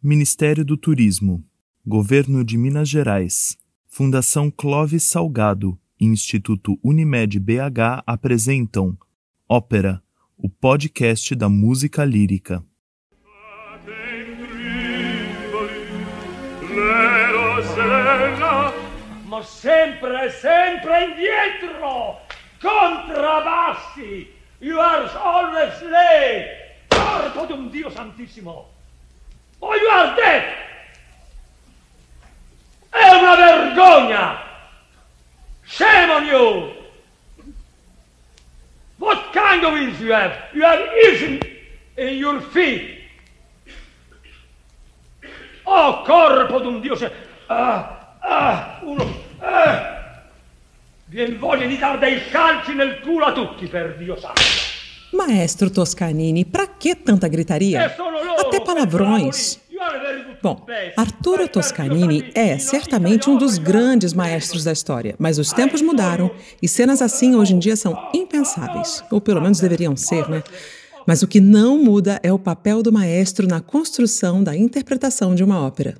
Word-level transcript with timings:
Ministério 0.00 0.64
do 0.64 0.76
Turismo, 0.76 1.44
Governo 1.84 2.44
de 2.44 2.56
Minas 2.56 2.88
Gerais, 2.88 3.58
Fundação 3.88 4.48
Clóvis 4.48 5.02
Salgado 5.02 5.76
e 5.98 6.04
Instituto 6.04 6.78
Unimed 6.84 7.36
BH 7.40 8.04
apresentam 8.06 8.96
Ópera, 9.48 10.00
o 10.36 10.48
podcast 10.48 11.34
da 11.34 11.48
música 11.48 12.04
lírica. 12.04 12.64
Ma 19.26 19.42
sempre, 19.42 20.30
sempre 20.30 21.06
indietro! 21.06 22.14
Contrabbassi! 22.62 24.28
You 24.60 24.80
are 24.80 25.10
always 25.16 25.82
late! 25.82 26.86
Corpo 26.88 27.46
di 27.46 27.52
un 27.52 27.68
Dio 27.68 27.90
santissimo! 27.90 28.77
Are 29.60 30.14
dead! 30.14 30.42
È 32.90 33.10
una 33.14 33.34
vergogna! 33.36 34.38
Shame 35.64 36.12
on 36.12 36.24
you! 36.24 36.72
What 38.98 39.30
kind 39.32 39.64
of 39.64 39.74
ears 39.76 39.98
you 40.00 40.12
have? 40.12 40.34
You 40.52 40.62
have 40.64 40.80
ears 41.04 41.20
in, 41.22 41.38
in 41.96 42.16
your 42.16 42.40
feet! 42.52 42.96
Oh, 45.64 46.02
corpo 46.04 46.60
d'un 46.60 46.80
Dio! 46.80 46.94
se- 46.96 47.10
Ah, 47.46 48.16
ah, 48.20 48.78
uno... 48.82 49.04
Ah! 49.40 49.96
Vien 51.06 51.38
voglia 51.38 51.66
di 51.66 51.78
dar 51.78 51.98
dei 51.98 52.28
calci 52.28 52.74
nel 52.74 53.00
culo 53.00 53.24
a 53.26 53.32
tutti, 53.32 53.66
per 53.66 53.96
Dio 53.96 54.16
santo! 54.18 54.40
Maestro 55.12 55.70
Toscanini, 55.70 56.44
pra 56.44 56.76
que 56.76 57.02
tanta 57.02 57.28
gritaria? 57.28 57.86
E 57.90 57.94
sono 57.94 58.22
loro, 58.22 58.37
Palavrões. 58.60 59.58
Bom. 60.42 60.66
Arturo 60.96 61.48
Toscanini 61.48 62.30
é 62.34 62.58
certamente 62.58 63.30
um 63.30 63.36
dos 63.36 63.58
grandes 63.58 64.12
maestros 64.12 64.64
da 64.64 64.72
história, 64.72 65.14
mas 65.18 65.38
os 65.38 65.52
tempos 65.52 65.82
mudaram 65.82 66.30
e 66.60 66.68
cenas 66.68 67.00
assim 67.00 67.34
hoje 67.34 67.54
em 67.54 67.58
dia 67.58 67.76
são 67.76 68.10
impensáveis, 68.14 69.02
ou 69.10 69.20
pelo 69.20 69.40
menos 69.40 69.60
deveriam 69.60 69.96
ser, 69.96 70.28
né? 70.28 70.42
Mas 71.06 71.22
o 71.22 71.28
que 71.28 71.40
não 71.40 71.82
muda 71.82 72.20
é 72.22 72.32
o 72.32 72.38
papel 72.38 72.82
do 72.82 72.92
maestro 72.92 73.46
na 73.46 73.60
construção 73.60 74.42
da 74.42 74.56
interpretação 74.56 75.34
de 75.34 75.42
uma 75.42 75.60
ópera. 75.60 75.96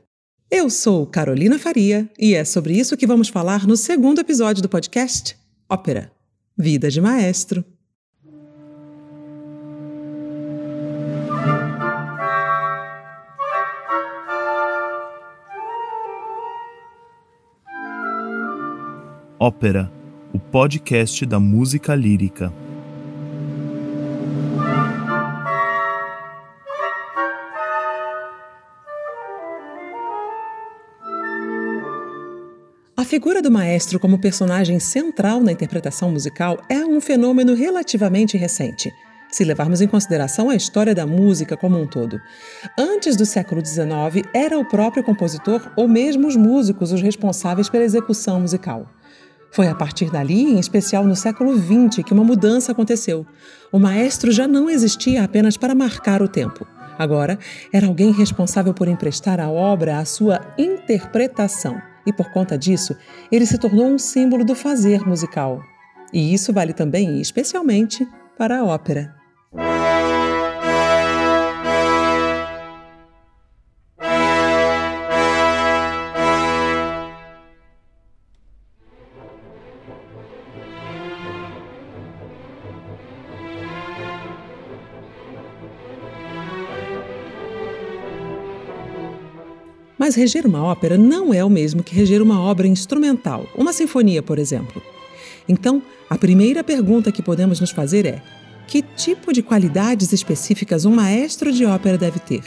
Eu 0.50 0.70
sou 0.70 1.06
Carolina 1.06 1.59
Faria 1.59 2.09
e 2.19 2.34
é 2.34 2.45
sobre 2.45 2.75
isso 2.75 2.97
que 2.97 3.06
vamos 3.06 3.28
falar 3.28 3.67
no 3.67 3.77
segundo 3.77 4.20
episódio 4.20 4.62
do 4.62 4.69
podcast 4.69 5.37
Ópera 5.69 6.11
Vida 6.56 6.91
de 6.91 7.00
Maestro. 7.00 7.65
Ópera, 19.41 19.89
o 20.34 20.39
podcast 20.41 21.25
da 21.25 21.39
música 21.39 21.94
lírica. 21.94 22.53
A 32.97 33.05
figura 33.05 33.41
do 33.41 33.48
maestro 33.48 34.00
como 34.00 34.20
personagem 34.20 34.81
central 34.81 35.41
na 35.41 35.53
interpretação 35.53 36.11
musical 36.11 36.59
é 36.69 36.84
um 36.84 37.00
fenômeno 37.00 37.55
relativamente 37.55 38.36
recente, 38.36 38.92
se 39.31 39.44
levarmos 39.44 39.81
em 39.81 39.86
consideração 39.86 40.50
a 40.50 40.56
história 40.56 40.97
da 40.97 41.06
música 41.06 41.56
como 41.56 41.81
um 41.81 41.86
todo. 41.86 42.20
Antes 42.77 43.14
do 43.14 43.25
século 43.25 43.64
XIX, 43.64 44.28
era 44.34 44.59
o 44.59 44.64
próprio 44.64 45.05
compositor 45.05 45.70
ou 45.77 45.86
mesmo 45.86 46.27
os 46.27 46.34
músicos 46.34 46.91
os 46.91 47.00
responsáveis 47.00 47.69
pela 47.69 47.84
execução 47.84 48.41
musical. 48.41 48.97
Foi 49.50 49.66
a 49.66 49.74
partir 49.74 50.10
dali, 50.10 50.42
em 50.42 50.58
especial 50.58 51.04
no 51.04 51.16
século 51.16 51.56
XX, 51.56 52.04
que 52.04 52.12
uma 52.12 52.25
mudança 52.25 52.72
aconteceu. 52.72 53.26
O 53.72 53.78
maestro 53.78 54.31
já 54.31 54.47
não 54.47 54.69
existia 54.69 55.25
apenas 55.25 55.56
para 55.56 55.75
marcar 55.75 56.22
o 56.22 56.28
tempo. 56.28 56.66
Agora, 56.98 57.38
era 57.72 57.87
alguém 57.87 58.12
responsável 58.12 58.75
por 58.75 58.88
emprestar 58.88 59.41
à 59.41 59.48
obra 59.48 59.98
a 59.98 60.04
sua 60.04 60.41
interpretação. 60.58 61.81
E 62.06 62.12
por 62.12 62.31
conta 62.32 62.58
disso, 62.58 62.97
ele 63.31 63.47
se 63.47 63.58
tornou 63.58 63.87
um 63.87 63.98
símbolo 63.98 64.44
do 64.44 64.54
fazer 64.54 65.06
musical. 65.06 65.62
E 66.12 66.32
isso 66.32 66.53
vale 66.53 66.72
também 66.72 67.20
especialmente 67.20 68.06
para 68.37 68.60
a 68.60 68.64
ópera. 68.64 69.18
Mas 90.08 90.14
reger 90.14 90.46
uma 90.46 90.64
ópera 90.64 90.96
não 90.96 91.34
é 91.34 91.44
o 91.44 91.50
mesmo 91.50 91.82
que 91.82 91.94
reger 91.94 92.22
uma 92.22 92.41
obra 92.41 92.66
instrumental, 92.66 93.46
uma 93.54 93.74
sinfonia, 93.74 94.22
por 94.22 94.38
exemplo. 94.38 94.82
Então, 95.46 95.82
a 96.08 96.16
primeira 96.16 96.64
pergunta 96.64 97.12
que 97.12 97.20
podemos 97.20 97.60
nos 97.60 97.72
fazer 97.72 98.06
é: 98.06 98.22
que 98.66 98.80
tipo 98.80 99.34
de 99.34 99.42
qualidades 99.42 100.10
específicas 100.10 100.86
um 100.86 100.94
maestro 100.94 101.52
de 101.52 101.66
ópera 101.66 101.98
deve 101.98 102.19
ter? 102.20 102.42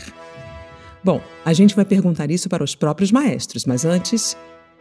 Bom, 1.03 1.21
a 1.45 1.53
gente 1.53 1.75
vai 1.75 1.85
perguntar 1.85 2.31
isso 2.31 2.49
para 2.49 2.63
os 2.63 2.73
próprios 2.73 3.11
maestros, 3.11 3.63
mas 3.67 3.85
antes, 3.85 4.35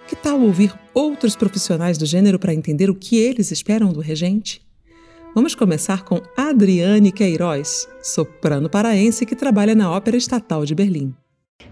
que 0.08 0.16
tal 0.16 0.40
ouvir 0.40 0.72
outros 0.94 1.36
profissionais 1.36 1.98
do 1.98 2.06
gênero 2.06 2.38
para 2.38 2.54
entender 2.54 2.88
o 2.88 2.94
que 2.94 3.18
eles 3.18 3.50
esperam 3.50 3.92
do 3.92 4.00
regente? 4.00 4.62
Vamos 5.34 5.54
começar 5.54 6.02
com 6.02 6.22
Adriane 6.34 7.12
Queiroz, 7.12 7.86
soprano 8.02 8.70
paraense 8.70 9.26
que 9.26 9.36
trabalha 9.36 9.74
na 9.74 9.90
Ópera 9.90 10.16
Estatal 10.16 10.64
de 10.64 10.74
Berlim. 10.74 11.14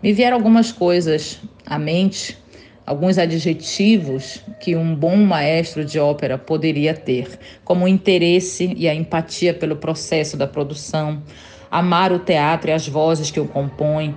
Me 0.02 0.12
vieram 0.12 0.36
algumas 0.36 0.70
coisas 0.70 1.40
à 1.66 1.78
mente, 1.78 2.38
alguns 2.86 3.18
adjetivos 3.18 4.42
que 4.60 4.76
um 4.76 4.94
bom 4.94 5.16
maestro 5.16 5.84
de 5.84 5.98
ópera 5.98 6.38
poderia 6.38 6.94
ter, 6.94 7.38
como 7.64 7.84
o 7.84 7.88
interesse 7.88 8.72
e 8.76 8.88
a 8.88 8.94
empatia 8.94 9.52
pelo 9.52 9.76
processo 9.76 10.36
da 10.36 10.46
produção, 10.46 11.22
amar 11.70 12.12
o 12.12 12.18
teatro 12.18 12.70
e 12.70 12.72
as 12.72 12.88
vozes 12.88 13.30
que 13.30 13.40
o 13.40 13.46
compõem, 13.46 14.14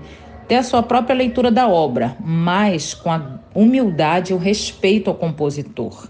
ter 0.48 0.56
a 0.56 0.64
sua 0.64 0.84
própria 0.84 1.16
leitura 1.16 1.50
da 1.50 1.68
obra, 1.68 2.16
mas 2.20 2.94
com 2.94 3.12
a 3.12 3.40
humildade 3.54 4.32
e 4.32 4.36
o 4.36 4.38
respeito 4.38 5.10
ao 5.10 5.16
compositor. 5.16 6.10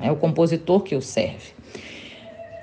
É 0.00 0.10
o 0.10 0.16
compositor 0.16 0.82
que 0.82 0.94
o 0.94 1.00
serve. 1.00 1.54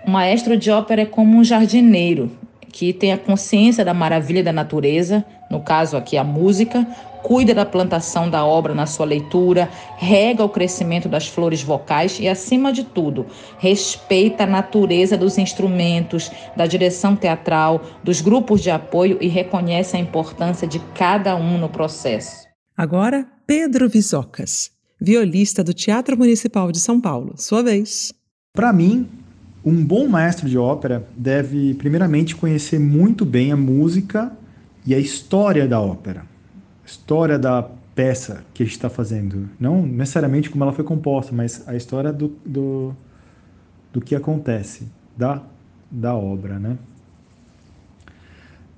O 0.05 0.11
maestro 0.11 0.57
de 0.57 0.69
ópera 0.69 1.03
é 1.03 1.05
como 1.05 1.37
um 1.37 1.43
jardineiro 1.43 2.31
que 2.71 2.91
tem 2.91 3.13
a 3.13 3.17
consciência 3.17 3.85
da 3.85 3.93
maravilha 3.93 4.43
da 4.43 4.51
natureza, 4.51 5.23
no 5.53 5.61
caso 5.61 5.95
aqui 5.95 6.17
a 6.17 6.23
música, 6.23 6.85
cuida 7.21 7.53
da 7.53 7.63
plantação 7.63 8.27
da 8.27 8.43
obra 8.43 8.73
na 8.73 8.87
sua 8.87 9.05
leitura, 9.05 9.69
rega 9.97 10.43
o 10.43 10.49
crescimento 10.49 11.07
das 11.07 11.27
flores 11.27 11.61
vocais 11.61 12.19
e, 12.19 12.27
acima 12.27 12.73
de 12.73 12.83
tudo, 12.83 13.27
respeita 13.59 14.45
a 14.45 14.47
natureza 14.47 15.15
dos 15.15 15.37
instrumentos, 15.37 16.31
da 16.57 16.65
direção 16.65 17.15
teatral, 17.15 17.83
dos 18.03 18.19
grupos 18.19 18.61
de 18.61 18.71
apoio 18.71 19.19
e 19.21 19.27
reconhece 19.27 19.95
a 19.95 19.99
importância 19.99 20.67
de 20.67 20.79
cada 20.95 21.35
um 21.35 21.59
no 21.59 21.69
processo. 21.69 22.47
Agora, 22.75 23.27
Pedro 23.45 23.87
Visocas, 23.87 24.71
violista 24.99 25.63
do 25.63 25.71
Teatro 25.71 26.17
Municipal 26.17 26.71
de 26.71 26.79
São 26.79 26.99
Paulo. 26.99 27.35
Sua 27.37 27.61
vez. 27.61 28.11
Para 28.55 28.73
mim, 28.73 29.07
um 29.63 29.85
bom 29.85 30.07
maestro 30.07 30.49
de 30.49 30.57
ópera 30.57 31.07
deve, 31.15 31.75
primeiramente, 31.75 32.35
conhecer 32.35 32.79
muito 32.79 33.23
bem 33.23 33.51
a 33.51 33.55
música 33.55 34.35
e 34.85 34.93
a 34.93 34.99
história 34.99 35.67
da 35.67 35.79
ópera, 35.79 36.21
a 36.21 36.85
história 36.85 37.39
da 37.39 37.63
peça 37.95 38.43
que 38.53 38.63
a 38.63 38.65
gente 38.65 38.75
está 38.75 38.89
fazendo. 38.89 39.49
Não 39.59 39.85
necessariamente 39.85 40.49
como 40.49 40.63
ela 40.63 40.73
foi 40.73 40.83
composta, 40.83 41.33
mas 41.33 41.67
a 41.67 41.75
história 41.75 42.11
do, 42.11 42.35
do, 42.45 42.95
do 43.91 44.01
que 44.01 44.15
acontece, 44.15 44.87
da, 45.15 45.41
da 45.89 46.15
obra, 46.15 46.59
né? 46.59 46.77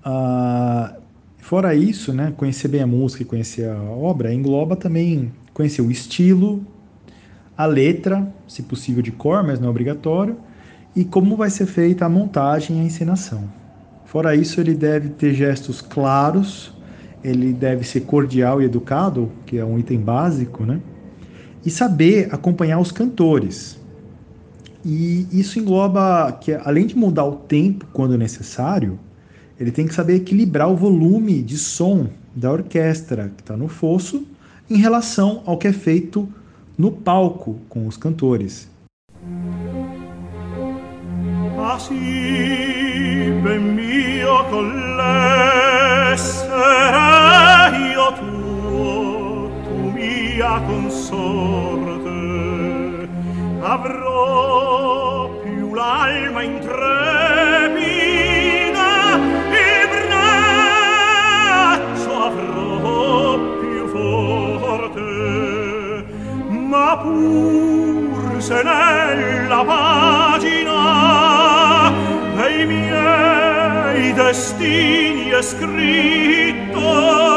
Ah, 0.03 0.97
fora 1.39 1.73
isso, 1.73 2.13
né, 2.13 2.33
conhecer 2.37 2.67
bem 2.67 2.81
a 2.81 2.87
música 2.87 3.23
e 3.23 3.25
conhecer 3.25 3.69
a 3.69 3.81
obra 3.81 4.31
engloba 4.31 4.75
também 4.75 5.31
conhecer 5.51 5.81
o 5.81 5.89
estilo, 5.89 6.63
a 7.57 7.65
letra, 7.65 8.31
se 8.47 8.61
possível 8.61 9.01
de 9.01 9.11
cor, 9.11 9.43
mas 9.43 9.59
não 9.59 9.67
é 9.67 9.71
obrigatório, 9.71 10.37
e 10.95 11.03
como 11.03 11.35
vai 11.35 11.49
ser 11.49 11.65
feita 11.65 12.05
a 12.05 12.09
montagem 12.09 12.77
e 12.77 12.81
a 12.81 12.83
encenação. 12.83 13.49
Fora 14.15 14.33
isso, 14.33 14.61
ele 14.61 14.73
deve 14.73 15.09
ter 15.09 15.33
gestos 15.33 15.81
claros, 15.81 16.71
ele 17.21 17.51
deve 17.51 17.85
ser 17.85 17.99
cordial 18.03 18.61
e 18.61 18.63
educado, 18.63 19.29
que 19.45 19.57
é 19.57 19.65
um 19.65 19.77
item 19.77 19.99
básico, 19.99 20.63
né? 20.63 20.79
E 21.65 21.69
saber 21.69 22.29
acompanhar 22.31 22.79
os 22.79 22.93
cantores. 22.93 23.77
E 24.85 25.27
isso 25.33 25.59
engloba 25.59 26.31
que, 26.39 26.53
além 26.53 26.87
de 26.87 26.97
mudar 26.97 27.25
o 27.25 27.35
tempo 27.35 27.85
quando 27.91 28.17
necessário, 28.17 28.97
ele 29.59 29.69
tem 29.69 29.85
que 29.85 29.93
saber 29.93 30.15
equilibrar 30.15 30.71
o 30.71 30.77
volume 30.77 31.41
de 31.41 31.57
som 31.57 32.07
da 32.33 32.53
orquestra 32.53 33.33
que 33.35 33.43
está 33.43 33.57
no 33.57 33.67
fosso 33.67 34.25
em 34.69 34.77
relação 34.77 35.43
ao 35.45 35.57
que 35.57 35.67
é 35.67 35.73
feito 35.73 36.25
no 36.77 36.89
palco 36.89 37.59
com 37.67 37.85
os 37.85 37.97
cantores. 37.97 38.69
Assim, 41.59 42.74
ben 43.45 43.61
mio 43.75 44.37
collessera 44.49 45.37
io 47.93 48.07
tuo 48.19 49.51
tu 49.65 49.75
mia 49.93 50.53
consorte 50.65 52.19
avrò 53.61 55.29
più 55.43 55.65
l'alma 55.75 56.41
intrepida 56.41 58.89
il 59.67 59.85
braccio 59.93 62.11
avrò 62.29 63.37
più 63.61 63.81
forte 63.95 65.09
ma 66.49 66.89
pur 66.97 68.41
se 68.41 68.57
nella 68.63 69.61
pace 69.63 70.14
destini 74.15 75.29
è 75.29 75.41
scritto. 75.41 77.34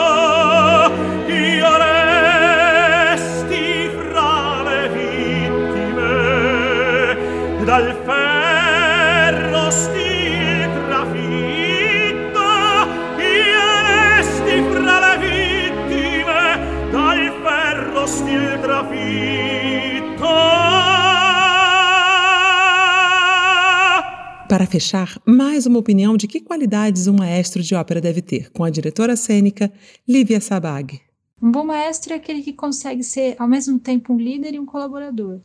Para 24.49 24.65
fechar, 24.65 25.21
mais 25.27 25.67
uma 25.67 25.79
opinião 25.79 26.17
de 26.17 26.27
que 26.27 26.41
qualidades 26.41 27.07
um 27.07 27.13
maestro 27.13 27.63
de 27.63 27.75
ópera 27.75 28.01
deve 28.01 28.23
ter, 28.23 28.51
com 28.51 28.65
a 28.65 28.71
diretora 28.71 29.15
cênica 29.15 29.71
Lívia 30.09 30.41
Sabag. 30.41 31.03
Um 31.41 31.53
bom 31.53 31.65
maestro 31.65 32.15
é 32.15 32.17
aquele 32.17 32.41
que 32.41 32.55
consegue 32.55 33.03
ser 33.03 33.37
ao 33.39 33.47
mesmo 33.47 33.79
tempo 33.79 34.15
um 34.15 34.17
líder 34.17 34.55
e 34.55 34.59
um 34.59 34.65
colaborador. 34.65 35.41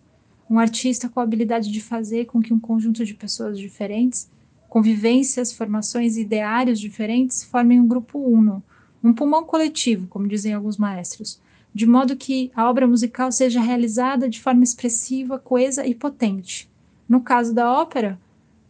Um 0.50 0.58
artista 0.58 1.10
com 1.10 1.20
a 1.20 1.24
habilidade 1.24 1.70
de 1.70 1.82
fazer 1.82 2.28
com 2.28 2.42
que 2.42 2.54
um 2.54 2.60
conjunto 2.60 3.04
de 3.04 3.14
pessoas 3.14 3.60
diferentes, 3.60 4.32
convivências, 4.70 5.52
formações 5.52 6.16
e 6.16 6.22
ideários 6.22 6.80
diferentes 6.80 7.44
formem 7.44 7.82
um 7.82 7.88
grupo 7.88 8.18
uno, 8.18 8.64
um 9.04 9.12
pulmão 9.12 9.44
coletivo, 9.44 10.08
como 10.08 10.30
dizem 10.30 10.54
alguns 10.54 10.78
maestros, 10.78 11.42
de 11.76 11.86
modo 11.86 12.16
que 12.16 12.54
a 12.56 12.70
obra 12.70 12.88
musical 12.88 13.34
seja 13.34 13.60
realizada 13.60 14.30
de 14.30 14.40
forma 14.40 14.64
expressiva, 14.64 15.38
coesa 15.38 15.86
e 15.86 15.94
potente. 15.94 16.72
No 17.10 17.20
caso 17.20 17.54
da 17.54 17.70
ópera, 17.70 18.18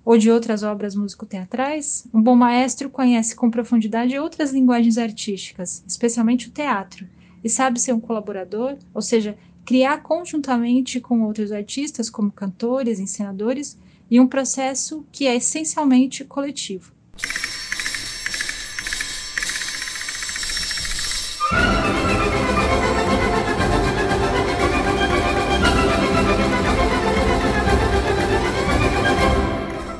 ou 0.05 0.17
de 0.17 0.29
outras 0.29 0.63
obras 0.63 0.95
musicoteatrais, 0.95 2.05
um 2.13 2.21
bom 2.21 2.35
maestro 2.35 2.89
conhece 2.89 3.35
com 3.35 3.50
profundidade 3.50 4.17
outras 4.17 4.51
linguagens 4.51 4.97
artísticas, 4.97 5.83
especialmente 5.88 6.50
o 6.50 6.51
teatro, 6.51 7.07
e 7.44 7.50
sabe 7.50 7.79
ser 7.79 7.94
um 7.94 8.00
colaborador, 8.00 8.77
ou 8.94 9.01
seja, 9.01 9.38
criar 9.65 10.03
conjuntamente 10.03 11.00
com 11.00 11.21
outros 11.23 11.51
artistas, 11.51 12.09
como 12.09 12.31
cantores, 12.31 13.00
encenadores, 13.00 13.77
e 14.11 14.19
um 14.19 14.27
processo 14.27 15.05
que 15.11 15.25
é 15.25 15.35
essencialmente 15.35 16.23
coletivo. 16.23 16.91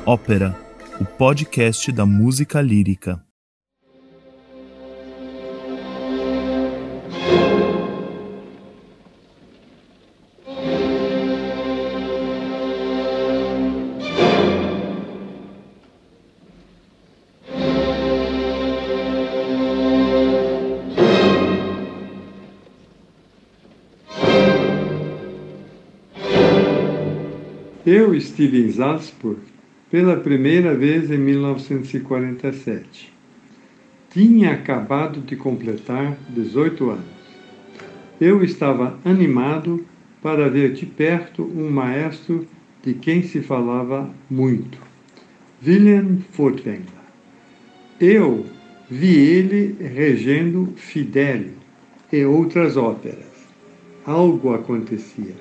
Ópera, 0.06 0.54
o 1.00 1.04
podcast 1.06 1.90
da 1.90 2.04
música 2.04 2.60
lírica. 2.60 3.24
Eu 27.86 28.14
estive 28.14 28.66
em 28.66 28.70
pela 29.94 30.16
primeira 30.16 30.74
vez 30.74 31.08
em 31.08 31.18
1947. 31.18 33.12
Tinha 34.10 34.50
acabado 34.50 35.20
de 35.20 35.36
completar 35.36 36.18
18 36.30 36.90
anos. 36.90 37.04
Eu 38.20 38.42
estava 38.42 38.98
animado 39.04 39.86
para 40.20 40.50
ver 40.50 40.72
de 40.72 40.84
perto 40.84 41.44
um 41.44 41.70
maestro 41.70 42.44
de 42.82 42.94
quem 42.94 43.22
se 43.22 43.40
falava 43.40 44.10
muito, 44.28 44.80
William 45.64 46.18
Furtwängler. 46.32 46.88
Eu 48.00 48.46
vi 48.90 49.14
ele 49.14 49.76
regendo 49.80 50.72
Fidelio 50.74 51.54
e 52.12 52.24
outras 52.24 52.76
óperas. 52.76 53.46
Algo 54.04 54.54
acontecia. 54.54 55.36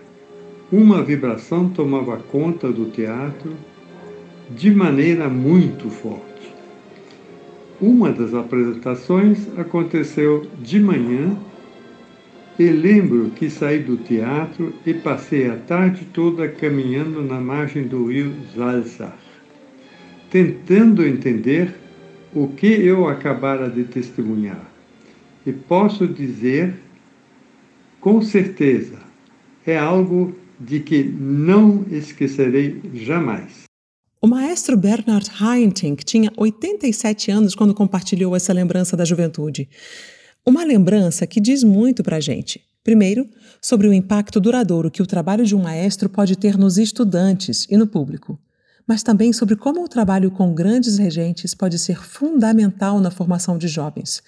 Uma 0.72 1.02
vibração 1.02 1.70
tomava 1.70 2.18
conta 2.18 2.72
do 2.72 2.92
teatro 2.92 3.73
de 4.50 4.72
maneira 4.72 5.30
muito 5.30 5.90
forte. 5.90 6.24
Uma 7.82 8.12
das 8.12 8.34
apresentações 8.34 9.48
aconteceu 9.58 10.48
de 10.62 10.80
manhã 10.80 11.38
e 12.58 12.68
lembro 12.68 13.32
que 13.32 13.50
saí 13.50 13.80
do 13.80 13.98
teatro 13.98 14.74
e 14.86 14.94
passei 14.94 15.50
a 15.50 15.56
tarde 15.56 16.06
toda 16.14 16.48
caminhando 16.48 17.22
na 17.22 17.40
margem 17.40 17.88
do 17.88 18.06
rio 18.06 18.34
Zalzar, 18.56 19.18
tentando 20.30 21.06
entender 21.06 21.74
o 22.34 22.48
que 22.48 22.68
eu 22.68 23.08
acabara 23.08 23.70
de 23.70 23.84
testemunhar. 23.84 24.72
E 25.46 25.52
posso 25.52 26.08
dizer 26.08 26.74
com 28.04 28.22
certeza, 28.22 29.00
é 29.66 29.78
algo 29.78 30.36
de 30.60 30.82
que 30.82 31.02
não 31.06 31.86
esquecerei 31.90 32.82
jamais. 32.94 33.63
O 34.24 34.28
maestro 34.28 34.78
Bernard 34.78 35.30
Haitink 35.38 36.06
tinha 36.06 36.32
87 36.38 37.30
anos 37.30 37.54
quando 37.54 37.74
compartilhou 37.74 38.34
essa 38.34 38.54
lembrança 38.54 38.96
da 38.96 39.04
juventude. 39.04 39.68
Uma 40.46 40.64
lembrança 40.64 41.28
que 41.28 41.42
diz 41.42 41.62
muito 41.62 42.02
para 42.02 42.16
a 42.16 42.20
gente. 42.22 42.62
Primeiro, 42.86 43.28
sobre 43.62 43.86
o 43.86 43.92
impacto 43.92 44.40
duradouro 44.40 44.90
que 44.90 45.02
o 45.02 45.06
trabalho 45.06 45.46
de 45.46 45.54
um 45.54 45.62
maestro 45.62 46.08
pode 46.08 46.38
ter 46.38 46.58
nos 46.58 46.78
estudantes 46.78 47.68
e 47.70 47.76
no 47.76 47.86
público, 47.86 48.40
mas 48.88 49.04
também 49.04 49.34
sobre 49.34 49.58
como 49.58 49.84
o 49.84 49.90
trabalho 49.90 50.32
com 50.32 50.54
grandes 50.54 50.98
regentes 50.98 51.54
pode 51.54 51.78
ser 51.78 52.02
fundamental 52.02 53.02
na 53.02 53.12
formação 53.12 53.58
de 53.58 53.68
jovens, 53.68 54.24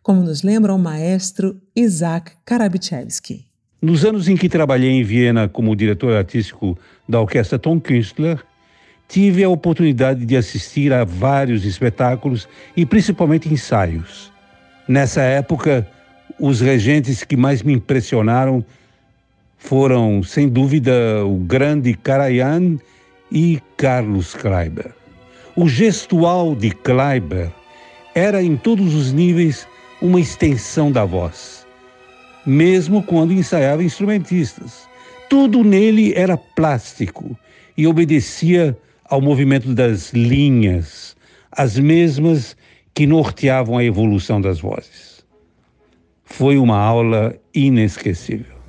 como 0.00 0.22
nos 0.22 0.44
lembra 0.44 0.72
o 0.72 0.78
maestro 0.78 1.60
Isaac 1.74 2.34
Karabichevsky. 2.44 3.46
Nos 3.82 4.04
anos 4.04 4.28
em 4.28 4.36
que 4.36 4.48
trabalhei 4.48 4.90
em 4.90 5.02
Viena 5.02 5.48
como 5.48 5.74
diretor 5.74 6.12
artístico 6.12 6.78
da 7.08 7.20
orquestra 7.20 7.58
Tom 7.58 7.80
Künstler, 7.80 8.40
tive 9.10 9.42
a 9.42 9.48
oportunidade 9.48 10.24
de 10.24 10.36
assistir 10.36 10.92
a 10.92 11.04
vários 11.04 11.64
espetáculos 11.64 12.48
e 12.76 12.86
principalmente 12.86 13.52
ensaios. 13.52 14.32
Nessa 14.86 15.20
época, 15.22 15.86
os 16.38 16.60
regentes 16.60 17.24
que 17.24 17.36
mais 17.36 17.60
me 17.60 17.72
impressionaram 17.72 18.64
foram, 19.58 20.22
sem 20.22 20.48
dúvida, 20.48 21.24
o 21.26 21.38
grande 21.38 21.92
Karajan 21.92 22.78
e 23.32 23.60
Carlos 23.76 24.32
Kleiber. 24.34 24.92
O 25.56 25.68
gestual 25.68 26.54
de 26.54 26.70
Kleiber 26.70 27.50
era, 28.14 28.40
em 28.40 28.56
todos 28.56 28.94
os 28.94 29.12
níveis, 29.12 29.66
uma 30.00 30.20
extensão 30.20 30.90
da 30.90 31.04
voz, 31.04 31.66
mesmo 32.46 33.02
quando 33.02 33.32
ensaiava 33.32 33.82
instrumentistas. 33.82 34.88
Tudo 35.28 35.64
nele 35.64 36.14
era 36.14 36.36
plástico 36.36 37.36
e 37.76 37.88
obedecia 37.88 38.76
ao 39.10 39.20
movimento 39.20 39.74
das 39.74 40.12
linhas, 40.12 41.16
as 41.50 41.76
mesmas 41.76 42.56
que 42.94 43.06
norteavam 43.06 43.76
a 43.76 43.84
evolução 43.84 44.40
das 44.40 44.60
vozes. 44.60 45.26
Foi 46.24 46.56
uma 46.56 46.78
aula 46.78 47.34
inesquecível. 47.52 48.59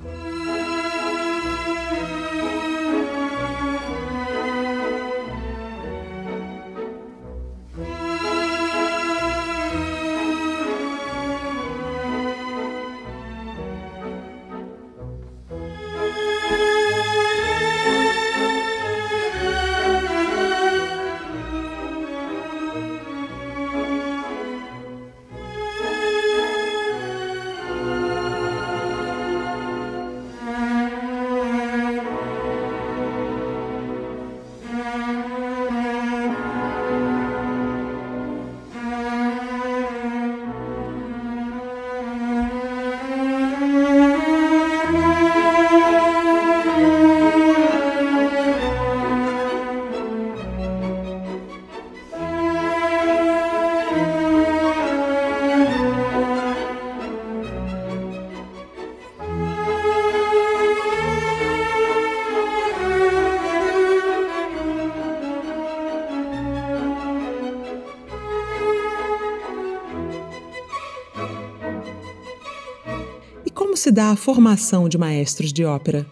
Se 73.82 73.90
dá 73.90 74.12
a 74.12 74.16
formação 74.16 74.88
de 74.88 74.96
maestros 74.96 75.52
de 75.52 75.64
ópera? 75.64 76.06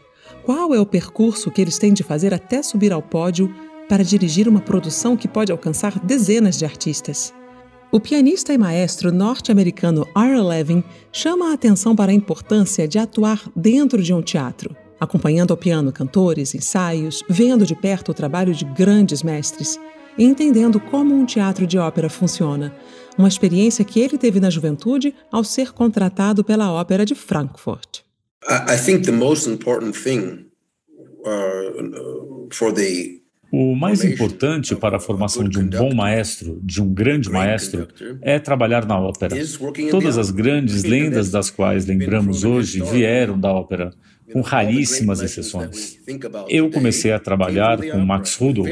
Qual 0.44 0.74
é 0.74 0.80
o 0.80 0.86
percurso 0.86 1.52
que 1.52 1.60
eles 1.60 1.78
têm 1.78 1.92
de 1.92 2.02
fazer 2.02 2.34
até 2.34 2.64
subir 2.64 2.92
ao 2.92 3.00
pódio 3.00 3.54
para 3.88 4.02
dirigir 4.02 4.48
uma 4.48 4.60
produção 4.60 5.16
que 5.16 5.28
pode 5.28 5.52
alcançar 5.52 5.96
dezenas 6.00 6.58
de 6.58 6.64
artistas? 6.64 7.32
O 7.92 8.00
pianista 8.00 8.52
e 8.52 8.58
maestro 8.58 9.12
norte-americano 9.12 10.04
Ira 10.16 10.42
Levin 10.42 10.82
chama 11.12 11.50
a 11.50 11.54
atenção 11.54 11.94
para 11.94 12.10
a 12.10 12.14
importância 12.14 12.88
de 12.88 12.98
atuar 12.98 13.48
dentro 13.54 14.02
de 14.02 14.12
um 14.12 14.20
teatro, 14.20 14.74
acompanhando 14.98 15.52
ao 15.52 15.56
piano 15.56 15.92
cantores, 15.92 16.56
ensaios, 16.56 17.22
vendo 17.28 17.64
de 17.64 17.76
perto 17.76 18.10
o 18.10 18.14
trabalho 18.14 18.52
de 18.52 18.64
grandes 18.64 19.22
mestres 19.22 19.78
e 20.16 20.24
entendendo 20.24 20.80
como 20.80 21.14
um 21.14 21.24
teatro 21.24 21.66
de 21.66 21.78
ópera 21.78 22.08
funciona, 22.08 22.74
uma 23.16 23.28
experiência 23.28 23.84
que 23.84 24.00
ele 24.00 24.16
teve 24.16 24.40
na 24.40 24.50
juventude 24.50 25.14
ao 25.30 25.44
ser 25.44 25.72
contratado 25.72 26.42
pela 26.42 26.72
Ópera 26.72 27.04
de 27.04 27.14
Frankfurt. 27.14 28.00
I 28.48 28.76
think 28.76 29.04
the 29.04 29.12
most 29.12 29.48
important 29.48 29.92
thing 29.92 30.46
uh, 31.24 32.48
for 32.50 32.72
the 32.72 33.20
o 33.52 33.74
mais 33.74 34.04
importante 34.04 34.76
para 34.76 34.98
a 34.98 35.00
formação 35.00 35.42
de 35.42 35.58
um 35.58 35.66
bom 35.66 35.92
maestro, 35.92 36.60
de 36.62 36.80
um 36.80 36.94
grande 36.94 37.28
maestro, 37.28 37.88
é 38.22 38.38
trabalhar 38.38 38.86
na 38.86 38.96
ópera. 38.96 39.36
Todas 39.90 40.16
as 40.16 40.30
grandes 40.30 40.84
lendas 40.84 41.32
das 41.32 41.50
quais 41.50 41.84
lembramos 41.84 42.44
hoje 42.44 42.80
vieram 42.80 43.38
da 43.38 43.52
ópera 43.52 43.92
com 44.32 44.40
raríssimas 44.40 45.20
exceções. 45.20 45.98
Eu 46.48 46.70
comecei 46.70 47.12
a 47.12 47.18
trabalhar 47.18 47.78
com 47.78 47.98
Max 47.98 48.36
Rudolph, 48.36 48.68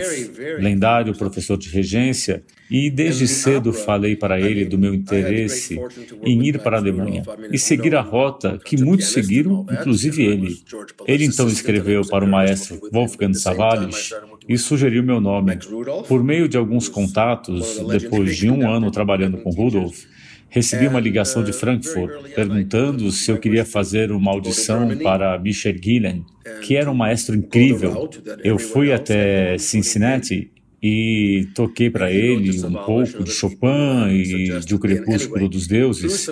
lendário 0.58 1.16
professor 1.16 1.56
de 1.56 1.68
regência, 1.68 2.42
e 2.70 2.90
desde 2.90 3.26
cedo 3.26 3.72
falei 3.72 4.14
para 4.14 4.38
ele 4.38 4.64
do 4.64 4.78
meu 4.78 4.94
interesse 4.94 5.80
em 6.22 6.46
ir 6.46 6.58
para 6.58 6.76
a 6.76 6.80
Alemanha 6.80 7.22
e 7.50 7.58
seguir 7.58 7.94
a 7.94 8.00
rota 8.00 8.58
que 8.62 8.76
muitos 8.76 9.08
seguiram, 9.08 9.66
inclusive 9.70 10.22
ele. 10.22 10.58
Ele 11.06 11.24
então 11.24 11.48
escreveu 11.48 12.06
para 12.06 12.24
o 12.24 12.28
maestro 12.28 12.78
Wolfgang 12.92 13.34
Savalich 13.34 14.12
e 14.48 14.58
sugeriu 14.58 15.02
meu 15.02 15.20
nome. 15.20 15.58
Por 16.06 16.22
meio 16.22 16.48
de 16.48 16.56
alguns 16.56 16.88
contatos, 16.88 17.78
depois 17.88 18.36
de 18.36 18.50
um 18.50 18.70
ano 18.70 18.90
trabalhando 18.90 19.38
com 19.38 19.50
Rudolph, 19.50 20.04
Recebi 20.50 20.86
uma 20.86 21.00
ligação 21.00 21.44
de 21.44 21.52
Frankfurt 21.52 22.32
perguntando 22.34 23.10
se 23.12 23.30
eu 23.30 23.38
queria 23.38 23.64
fazer 23.64 24.10
uma 24.10 24.30
audição 24.30 24.96
para 24.98 25.38
Michel 25.38 25.76
Gillen, 25.82 26.24
que 26.62 26.74
era 26.76 26.90
um 26.90 26.94
maestro 26.94 27.36
incrível. 27.36 28.08
Eu 28.42 28.58
fui 28.58 28.92
até 28.92 29.58
Cincinnati 29.58 30.50
e 30.82 31.48
toquei 31.54 31.90
para 31.90 32.10
ele 32.10 32.64
um 32.64 32.72
pouco 32.72 33.24
de 33.24 33.30
Chopin 33.30 34.08
e 34.10 34.60
de 34.60 34.74
O 34.74 34.78
Crepúsculo 34.78 35.48
dos 35.48 35.66
Deuses, 35.66 36.28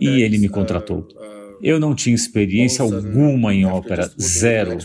e 0.00 0.22
ele 0.22 0.38
me 0.38 0.48
contratou. 0.48 1.06
Eu 1.62 1.78
não 1.78 1.94
tinha 1.94 2.14
experiência 2.14 2.82
alguma 2.82 3.54
em 3.54 3.64
ópera, 3.64 4.10
zero. 4.20 4.78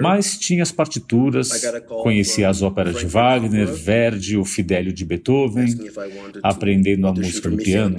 Mas 0.00 0.38
tinha 0.38 0.62
as 0.62 0.72
partituras, 0.72 1.64
conhecia 2.02 2.48
as 2.48 2.62
óperas 2.62 2.98
de 2.98 3.06
Wagner, 3.06 3.66
Verdi, 3.66 4.36
o 4.36 4.44
Fidelio 4.44 4.92
de 4.92 5.04
Beethoven, 5.04 5.74
aprendendo 6.42 7.06
a 7.06 7.12
música 7.12 7.48
no 7.48 7.56
piano. 7.56 7.96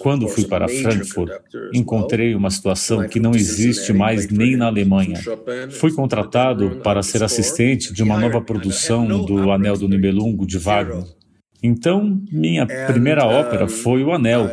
Quando 0.00 0.28
fui 0.28 0.44
para 0.44 0.68
Frankfurt, 0.68 1.32
encontrei 1.72 2.34
uma 2.34 2.50
situação 2.50 3.06
que 3.08 3.20
não 3.20 3.32
existe 3.34 3.92
mais 3.92 4.28
nem 4.28 4.56
na 4.56 4.66
Alemanha. 4.66 5.20
Fui 5.70 5.92
contratado 5.92 6.80
para 6.82 7.02
ser 7.02 7.22
assistente 7.22 7.92
de 7.92 8.02
uma 8.02 8.18
nova 8.18 8.40
produção 8.40 9.06
do 9.24 9.50
Anel 9.50 9.76
do 9.76 9.88
Nibelungo 9.88 10.46
de 10.46 10.58
Wagner. 10.58 11.04
Então, 11.62 12.20
minha 12.30 12.66
primeira 12.86 13.24
ópera 13.24 13.66
foi 13.66 14.02
O 14.04 14.12
Anel, 14.12 14.48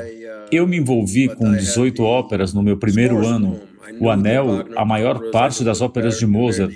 eu 0.56 0.68
me 0.68 0.78
envolvi 0.78 1.28
com 1.28 1.52
18 1.52 2.04
óperas 2.04 2.54
no 2.54 2.64
meu 2.64 2.78
primeiro 2.78 3.26
ano, 3.26 3.60
o 4.00 4.10
Anel, 4.10 4.66
a 4.76 4.86
maior 4.86 5.32
parte 5.32 5.64
das 5.64 5.82
óperas 5.82 6.18
de 6.18 6.26
Mozart, 6.26 6.74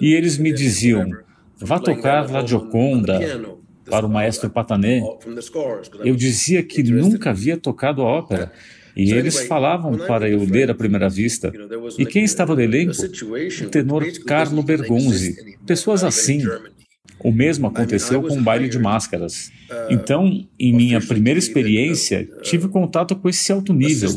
e 0.00 0.14
eles 0.14 0.38
me 0.38 0.52
diziam: 0.52 1.10
vá 1.58 1.78
tocar 1.78 2.30
La 2.30 2.44
Gioconda 2.44 3.20
para 3.88 4.06
o 4.06 4.10
maestro 4.10 4.50
Patané. 4.50 5.02
Eu 6.04 6.14
dizia 6.14 6.62
que 6.62 6.82
nunca 6.82 7.30
havia 7.30 7.56
tocado 7.56 8.02
a 8.02 8.06
ópera. 8.06 8.52
E 8.96 9.12
eles 9.12 9.46
falavam 9.46 9.96
para 9.96 10.28
eu 10.28 10.44
ler 10.44 10.70
à 10.72 10.74
primeira 10.74 11.08
vista. 11.08 11.52
E 11.96 12.04
quem 12.04 12.24
estava 12.24 12.56
no 12.56 12.60
elenco? 12.60 12.92
O 13.62 13.68
tenor 13.70 14.04
Carlo 14.26 14.60
Bergonzi. 14.60 15.56
Pessoas 15.64 16.02
assim, 16.02 16.42
o 17.20 17.32
mesmo 17.32 17.66
aconteceu 17.66 18.22
com 18.22 18.38
o 18.38 18.42
baile 18.42 18.68
de 18.68 18.78
máscaras. 18.78 19.50
Então, 19.90 20.46
em 20.58 20.72
minha 20.72 21.00
primeira 21.00 21.38
experiência, 21.38 22.28
tive 22.42 22.68
contato 22.68 23.14
com 23.14 23.28
esse 23.28 23.52
alto 23.52 23.72
nível. 23.72 24.10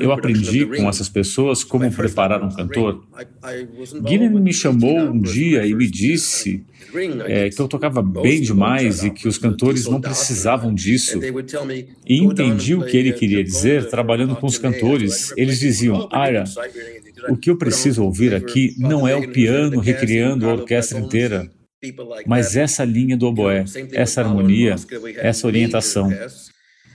Eu 0.00 0.12
aprendi 0.12 0.64
com 0.64 0.88
essas 0.88 1.08
pessoas 1.08 1.62
como 1.62 1.90
preparar 1.90 2.42
um 2.42 2.48
cantor. 2.48 3.04
Gillian 4.06 4.30
me 4.30 4.52
chamou 4.52 4.98
um 4.98 5.20
dia 5.20 5.66
e 5.66 5.74
me 5.74 5.86
disse 5.90 6.64
é, 7.26 7.50
que 7.50 7.60
eu 7.60 7.68
tocava 7.68 8.02
bem 8.02 8.40
demais 8.40 9.04
e 9.04 9.10
que 9.10 9.28
os 9.28 9.36
cantores 9.36 9.86
não 9.86 10.00
precisavam 10.00 10.72
disso. 10.74 11.20
E 12.06 12.18
entendi 12.18 12.74
o 12.74 12.84
que 12.84 12.96
ele 12.96 13.12
queria 13.12 13.42
dizer 13.44 13.88
trabalhando 13.88 14.36
com 14.36 14.46
os 14.46 14.58
cantores. 14.58 15.32
Eles 15.36 15.58
diziam, 15.58 16.08
Ira, 16.12 16.44
o 17.28 17.36
que 17.36 17.50
eu 17.50 17.56
preciso 17.56 18.04
ouvir 18.04 18.34
aqui 18.34 18.74
não 18.78 19.06
é 19.06 19.14
o 19.14 19.30
piano 19.30 19.80
recriando 19.80 20.48
a 20.48 20.54
orquestra 20.54 20.98
inteira 20.98 21.50
mas 22.26 22.56
essa 22.56 22.84
linha 22.84 23.16
do 23.16 23.26
oboé, 23.26 23.64
essa 23.92 24.20
harmonia, 24.20 24.76
essa 25.16 25.46
orientação. 25.46 26.10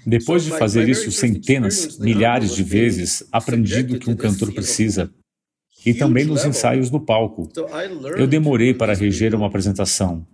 Depois 0.06 0.44
de 0.44 0.52
fazer 0.52 0.90
isso 0.90 1.12
centenas, 1.12 1.98
milhares 1.98 2.54
de 2.54 2.64
vezes, 2.64 3.24
aprendi 3.32 3.84
do 3.84 3.98
que 3.98 4.10
um 4.10 4.16
cantor 4.16 4.52
precisa. 4.54 5.10
E 5.86 5.94
também 5.94 6.26
nos 6.26 6.46
ensaios 6.46 6.90
no 6.90 7.00
palco. 7.00 7.50
Eu 8.18 8.28
demorei 8.28 8.74
para 8.74 8.94
reger 8.94 9.34
uma 9.36 9.48
apresentação, 9.48 10.26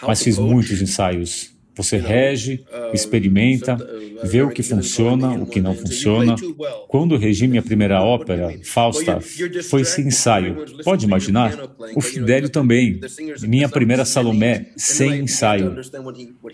mas 0.00 0.22
fiz 0.22 0.38
muitos 0.38 0.80
ensaios. 0.80 1.52
Você 1.74 1.96
rege, 1.96 2.64
experimenta, 2.92 3.76
vê 4.22 4.42
o 4.42 4.50
que 4.50 4.62
funciona, 4.62 5.30
o 5.32 5.46
que 5.46 5.60
não 5.60 5.74
funciona. 5.74 6.36
Quando 6.88 7.16
regi 7.16 7.46
minha 7.46 7.62
primeira 7.62 8.02
ópera, 8.02 8.54
Falstaff, 8.62 9.62
foi 9.62 9.84
sem 9.84 10.08
ensaio. 10.08 10.64
Pode 10.84 11.06
imaginar? 11.06 11.56
O 11.96 12.00
Fidelio 12.00 12.50
também. 12.50 13.00
Minha 13.42 13.68
primeira 13.68 14.04
Salomé, 14.04 14.72
sem 14.76 15.20
ensaio. 15.20 15.76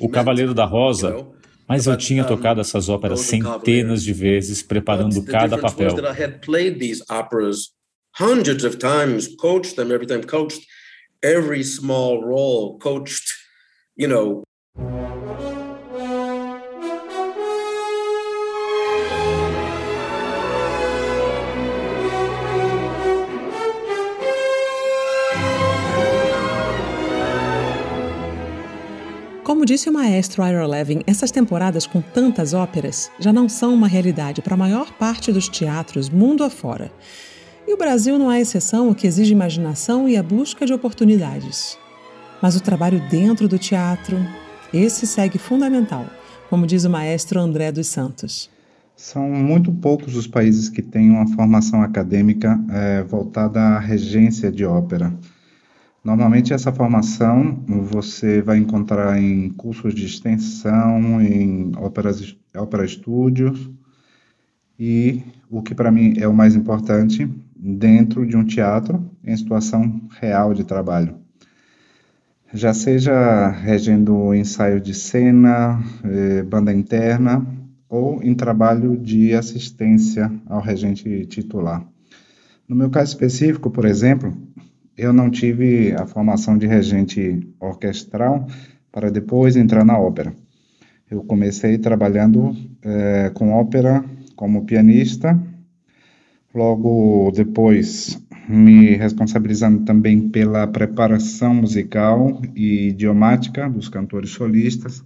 O 0.01 0.09
Cavaleiro 0.09 0.55
da 0.55 0.65
Rosa, 0.65 1.27
mas 1.69 1.87
eu 1.87 1.97
tinha 1.97 2.25
tocado 2.25 2.61
essas 2.61 2.89
óperas 2.89 3.21
centenas 3.21 4.03
de 4.03 4.13
vezes, 4.13 4.63
preparando 4.63 5.23
cada 5.25 5.59
papel. 5.59 5.97
Hundreds 8.21 8.65
of 8.65 8.79
times, 8.79 9.29
coached 9.37 9.77
them 9.77 9.93
every 9.93 10.07
time, 10.07 10.25
coached 10.25 10.67
every 11.23 11.63
small 11.63 12.21
role, 12.21 12.77
coached, 12.81 13.29
you 13.97 14.09
know, 14.09 14.43
Como 29.49 29.65
disse 29.65 29.89
o 29.89 29.93
maestro 29.95 30.47
Ira 30.47 30.67
Levin, 30.67 31.01
essas 31.07 31.31
temporadas 31.31 31.87
com 31.87 32.03
tantas 32.03 32.53
óperas 32.53 33.11
já 33.19 33.33
não 33.33 33.49
são 33.49 33.73
uma 33.73 33.89
realidade 33.89 34.43
para 34.43 34.53
a 34.53 34.59
maior 34.59 34.93
parte 34.93 35.33
dos 35.33 35.49
teatros 35.49 36.11
mundo 36.11 36.45
afora. 36.45 36.93
E 37.67 37.73
o 37.73 37.77
Brasil 37.79 38.19
não 38.19 38.31
é 38.31 38.43
exceção, 38.43 38.91
o 38.91 38.95
que 38.95 39.07
exige 39.07 39.33
imaginação 39.33 40.07
e 40.07 40.19
a 40.19 40.23
busca 40.23 40.67
de 40.67 40.75
oportunidades. 40.75 41.79
Mas 42.43 42.57
o 42.57 42.63
trabalho 42.63 43.01
dentro 43.09 43.49
do 43.49 43.59
teatro, 43.59 44.19
esse 44.71 45.07
segue 45.07 45.39
fundamental, 45.39 46.05
como 46.51 46.67
diz 46.67 46.85
o 46.85 46.91
maestro 46.91 47.41
André 47.41 47.73
dos 47.73 47.87
Santos. 47.87 48.51
São 48.95 49.31
muito 49.31 49.73
poucos 49.73 50.15
os 50.15 50.27
países 50.27 50.69
que 50.69 50.83
têm 50.83 51.09
uma 51.09 51.27
formação 51.27 51.81
acadêmica 51.81 52.61
é, 52.69 53.03
voltada 53.03 53.59
à 53.59 53.79
regência 53.79 54.53
de 54.53 54.67
ópera. 54.67 55.11
Normalmente 56.05 56.53
essa 56.53 56.73
formação 56.73 57.65
você 57.67 58.41
vai 58.41 58.59
encontrar 58.59 59.21
em 59.21 59.51
cursos 59.51 59.95
de 59.95 60.07
extensão, 60.07 61.21
em 61.21 61.73
óperas, 61.77 62.37
ópera 62.57 62.85
estúdios 62.85 63.71
e 64.79 65.23
o 65.51 65.63
que 65.63 65.75
para 65.75 65.91
mim 65.91 66.15
é 66.19 66.29
o 66.29 66.33
mais 66.33 66.55
importante, 66.55 67.29
dentro 67.57 68.25
de 68.27 68.37
um 68.37 68.45
teatro 68.45 69.05
em 69.25 69.37
situação 69.37 70.01
real 70.21 70.55
de 70.55 70.65
trabalho 70.65 71.19
já 72.53 72.73
seja 72.73 73.49
regendo 73.49 74.35
ensaio 74.35 74.81
de 74.81 74.95
cena, 74.95 75.83
eh, 76.05 76.43
banda 76.43 76.73
interna 76.73 77.47
ou 77.89 78.23
em 78.23 78.35
trabalho 78.35 78.97
de 78.97 79.35
assistência 79.35 80.33
ao 80.47 80.61
regente 80.61 81.27
titular. 81.27 81.87
No 82.67 82.77
meu 82.77 82.91
caso 82.91 83.13
específico, 83.13 83.71
por 83.71 83.85
exemplo, 83.85 84.35
eu 84.99 85.13
não 85.13 85.31
tive 85.31 85.95
a 85.95 86.05
formação 86.07 86.59
de 86.59 86.67
regente 86.67 87.49
orquestral 87.61 88.47
para 88.93 89.11
depois 89.11 89.57
entrar 89.57 89.85
na 89.85 89.99
ópera. 89.99 90.35
Eu 91.11 91.23
comecei 91.23 91.79
trabalhando 91.79 92.55
eh, 92.83 93.31
com 93.33 93.53
ópera 93.53 94.05
como 94.37 94.67
pianista, 94.67 95.39
Logo 96.55 97.31
depois, 97.31 98.21
me 98.49 98.97
responsabilizando 98.97 99.85
também 99.85 100.29
pela 100.31 100.67
preparação 100.67 101.55
musical 101.55 102.41
e 102.57 102.89
idiomática 102.89 103.69
dos 103.69 103.89
cantores 103.89 104.31
solistas, 104.31 105.05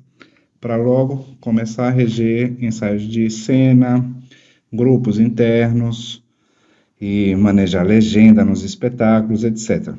para 0.60 0.76
logo 0.76 1.26
começar 1.40 1.88
a 1.88 1.90
reger 1.90 2.56
ensaios 2.64 3.02
de 3.02 3.28
cena, 3.28 4.08
grupos 4.72 5.18
internos 5.18 6.21
e 7.04 7.34
manejar 7.34 7.84
legenda 7.84 8.44
nos 8.44 8.62
espetáculos, 8.62 9.42
etc. 9.42 9.92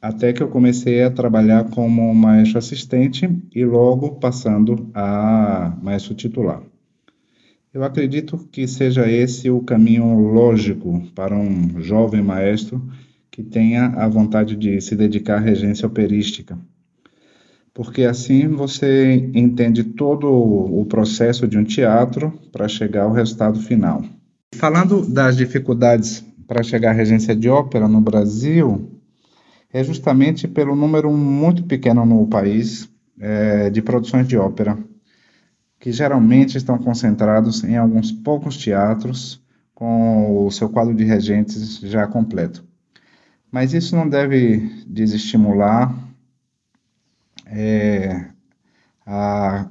Até 0.00 0.32
que 0.32 0.42
eu 0.42 0.48
comecei 0.48 1.02
a 1.02 1.10
trabalhar 1.10 1.64
como 1.64 2.14
maestro 2.14 2.56
assistente 2.56 3.28
e 3.54 3.62
logo 3.62 4.12
passando 4.12 4.88
a 4.94 5.76
maestro 5.82 6.14
titular. 6.14 6.62
Eu 7.74 7.84
acredito 7.84 8.38
que 8.50 8.66
seja 8.66 9.06
esse 9.06 9.50
o 9.50 9.60
caminho 9.60 10.18
lógico 10.18 11.02
para 11.14 11.36
um 11.36 11.78
jovem 11.78 12.22
maestro 12.22 12.82
que 13.30 13.42
tenha 13.42 13.88
a 13.88 14.08
vontade 14.08 14.56
de 14.56 14.80
se 14.80 14.96
dedicar 14.96 15.36
à 15.36 15.40
regência 15.40 15.86
operística, 15.86 16.58
porque 17.74 18.04
assim 18.04 18.48
você 18.48 19.30
entende 19.34 19.84
todo 19.84 20.26
o 20.26 20.86
processo 20.86 21.46
de 21.46 21.58
um 21.58 21.64
teatro 21.64 22.32
para 22.50 22.66
chegar 22.66 23.02
ao 23.02 23.12
resultado 23.12 23.60
final. 23.60 24.15
Falando 24.54 25.06
das 25.06 25.36
dificuldades 25.36 26.24
para 26.46 26.62
chegar 26.62 26.90
à 26.90 26.94
regência 26.94 27.34
de 27.34 27.48
ópera 27.48 27.88
no 27.88 28.00
Brasil, 28.00 29.00
é 29.72 29.82
justamente 29.82 30.46
pelo 30.46 30.74
número 30.76 31.12
muito 31.12 31.64
pequeno 31.64 32.06
no 32.06 32.26
país 32.26 32.88
é, 33.18 33.68
de 33.70 33.82
produções 33.82 34.26
de 34.26 34.36
ópera 34.36 34.78
que 35.78 35.92
geralmente 35.92 36.56
estão 36.56 36.78
concentrados 36.78 37.62
em 37.62 37.76
alguns 37.76 38.10
poucos 38.10 38.56
teatros, 38.56 39.42
com 39.74 40.46
o 40.46 40.50
seu 40.50 40.70
quadro 40.70 40.94
de 40.94 41.04
regentes 41.04 41.78
já 41.80 42.06
completo. 42.06 42.64
Mas 43.50 43.74
isso 43.74 43.94
não 43.94 44.08
deve 44.08 44.84
desestimular 44.86 45.94
é, 47.46 48.26
a, 49.04 49.68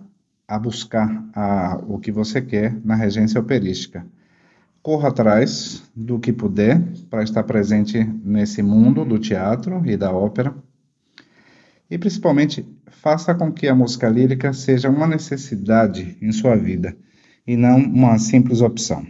a, 0.48 0.60
buscar 0.60 1.28
a, 1.34 1.82
o 1.88 2.00
que 2.00 2.12
você 2.12 2.42
quer 2.42 2.80
na 2.86 2.96
regência 2.96 3.40
operística. 3.40 4.06
Corra 4.86 5.08
atrás 5.08 5.82
do 5.96 6.20
que 6.20 6.32
puder 6.32 6.80
para 7.10 7.24
estar 7.24 7.42
presente 7.42 8.04
nesse 8.24 8.62
mundo 8.62 9.04
do 9.04 9.18
teatro 9.18 9.82
e 9.84 9.98
da 9.98 10.14
ópera 10.14 10.54
e 11.90 11.98
principalmente 11.98 12.64
faça 13.02 13.34
com 13.34 13.52
que 13.52 13.68
a 13.68 13.74
música 13.74 14.08
lírica 14.08 14.54
seja 14.54 14.88
uma 14.88 15.08
necessidade 15.08 16.16
em 16.22 16.32
sua 16.32 16.56
vida 16.56 16.96
e 17.48 17.58
não 17.58 17.80
uma 17.80 18.20
simples 18.20 18.62
opção. 18.62 19.04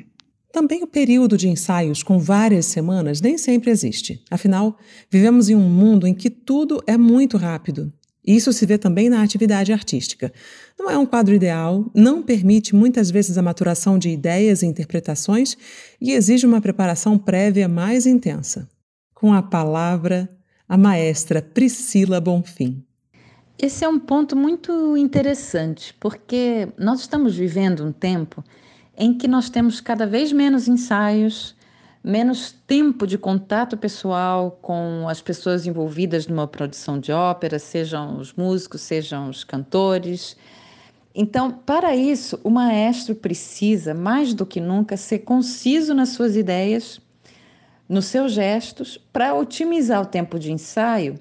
Também 0.50 0.82
o 0.82 0.88
período 0.88 1.38
de 1.38 1.50
ensaios 1.50 2.02
com 2.02 2.20
várias 2.20 2.68
semanas 2.68 3.20
nem 3.20 3.38
sempre 3.38 3.70
existe. 3.70 4.24
Afinal, 4.32 4.78
vivemos 5.12 5.50
em 5.50 5.56
um 5.56 5.70
mundo 5.70 6.08
em 6.08 6.14
que 6.14 6.30
tudo 6.30 6.82
é 6.88 6.98
muito 6.98 7.36
rápido. 7.36 7.92
Isso 8.26 8.52
se 8.52 8.66
vê 8.66 8.78
também 8.78 9.10
na 9.10 9.22
atividade 9.22 9.72
artística. 9.72 10.34
Não 10.78 10.90
é 10.90 10.98
um 10.98 11.06
quadro 11.06 11.36
ideal, 11.36 11.90
não 11.94 12.24
permite 12.24 12.74
muitas 12.74 13.12
vezes 13.12 13.38
a 13.38 13.42
maturação 13.42 14.00
de 14.00 14.10
ideias 14.10 14.64
e 14.64 14.66
interpretações 14.66 15.56
e 16.02 16.12
exige 16.12 16.46
uma 16.46 16.60
preparação 16.60 17.18
prévia 17.18 17.68
mais 17.68 18.06
intensa. 18.06 18.68
Com 19.14 19.32
a 19.34 19.44
palavra, 19.44 20.30
a 20.68 20.78
maestra 20.78 21.42
Priscila 21.42 22.20
Bonfim. 22.20 22.84
Esse 23.58 23.86
é 23.86 23.88
um 23.88 24.00
ponto 24.00 24.36
muito 24.36 24.98
interessante, 24.98 25.96
porque 26.00 26.68
nós 26.78 27.02
estamos 27.02 27.36
vivendo 27.36 27.86
um 27.86 27.92
tempo 27.92 28.44
em 28.98 29.18
que 29.18 29.28
nós 29.28 29.50
temos 29.50 29.80
cada 29.80 30.06
vez 30.06 30.32
menos 30.32 30.68
ensaios, 30.68 31.55
menos 32.06 32.52
tempo 32.52 33.08
de 33.08 33.18
contato 33.18 33.76
pessoal 33.76 34.60
com 34.62 35.10
as 35.10 35.22
pessoas 35.22 35.66
envolvidas 35.66 36.28
numa 36.28 36.48
produção 36.48 37.00
de 37.00 37.12
ópera, 37.12 37.58
sejam 37.58 38.20
os 38.20 38.32
músicos, 38.34 38.82
sejam 38.82 39.28
os 39.28 39.44
cantores. 39.44 40.38
Então, 41.16 41.50
para 41.50 41.96
isso, 41.96 42.40
o 42.44 42.52
maestro 42.52 43.16
precisa, 43.16 43.96
mais 43.96 44.36
do 44.36 44.46
que 44.46 44.62
nunca, 44.62 44.96
ser 44.96 45.20
conciso 45.20 45.96
nas 45.96 46.10
suas 46.10 46.36
ideias 46.36 47.02
nos 47.88 48.06
seus 48.06 48.34
gestos 48.34 49.00
para 49.14 49.34
otimizar 49.34 50.02
o 50.02 50.06
tempo 50.06 50.38
de 50.40 50.52
ensaio 50.52 51.20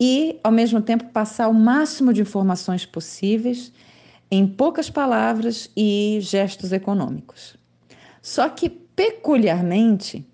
e, 0.00 0.38
ao 0.42 0.52
mesmo 0.52 0.80
tempo, 0.80 1.04
passar 1.12 1.48
o 1.48 1.54
máximo 1.54 2.12
de 2.12 2.22
informações 2.22 2.86
possíveis 2.86 3.72
em 4.30 4.46
poucas 4.46 4.88
palavras 4.88 5.70
e 5.76 6.18
gestos 6.20 6.72
econômicos. 6.72 7.56
Só 8.20 8.48
que, 8.48 8.83
peculiarmente, 8.94 10.26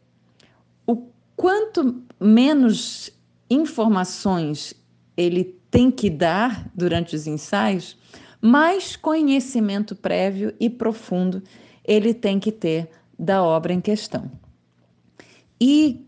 o 0.87 1.09
quanto 1.37 2.03
menos 2.20 3.11
informações 3.49 4.75
ele 5.16 5.57
tem 5.70 5.90
que 5.90 6.11
dar 6.11 6.70
durante 6.75 7.14
os 7.14 7.27
ensaios, 7.27 7.96
mais 8.40 8.96
conhecimento 8.96 9.94
prévio 9.94 10.55
e 10.59 10.68
profundo 10.68 11.42
ele 11.85 12.14
tem 12.14 12.38
que 12.38 12.53
ter 12.53 12.88
da 13.18 13.42
obra 13.42 13.73
em 13.73 13.81
questão. 13.81 14.31
E 15.61 16.07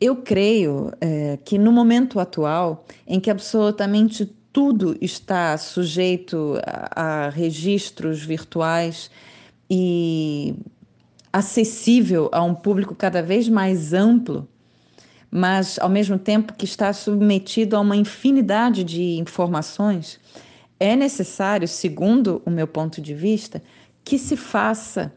eu 0.00 0.16
creio 0.16 0.92
é, 1.00 1.38
que 1.44 1.58
no 1.58 1.70
momento 1.70 2.18
atual, 2.18 2.84
em 3.06 3.20
que 3.20 3.30
absolutamente 3.30 4.26
tudo 4.52 4.96
está 5.00 5.56
sujeito 5.58 6.58
a, 6.64 7.26
a 7.26 7.28
registros 7.28 8.22
virtuais 8.22 9.10
e 9.68 10.54
acessível 11.34 12.30
a 12.30 12.40
um 12.44 12.54
público 12.54 12.94
cada 12.94 13.20
vez 13.20 13.48
mais 13.48 13.92
amplo, 13.92 14.48
mas 15.28 15.80
ao 15.80 15.88
mesmo 15.88 16.16
tempo 16.16 16.54
que 16.54 16.64
está 16.64 16.92
submetido 16.92 17.74
a 17.74 17.80
uma 17.80 17.96
infinidade 17.96 18.84
de 18.84 19.18
informações, 19.18 20.20
é 20.78 20.94
necessário, 20.94 21.66
segundo 21.66 22.40
o 22.46 22.50
meu 22.50 22.68
ponto 22.68 23.00
de 23.00 23.12
vista, 23.12 23.60
que 24.04 24.16
se 24.16 24.36
faça 24.36 25.12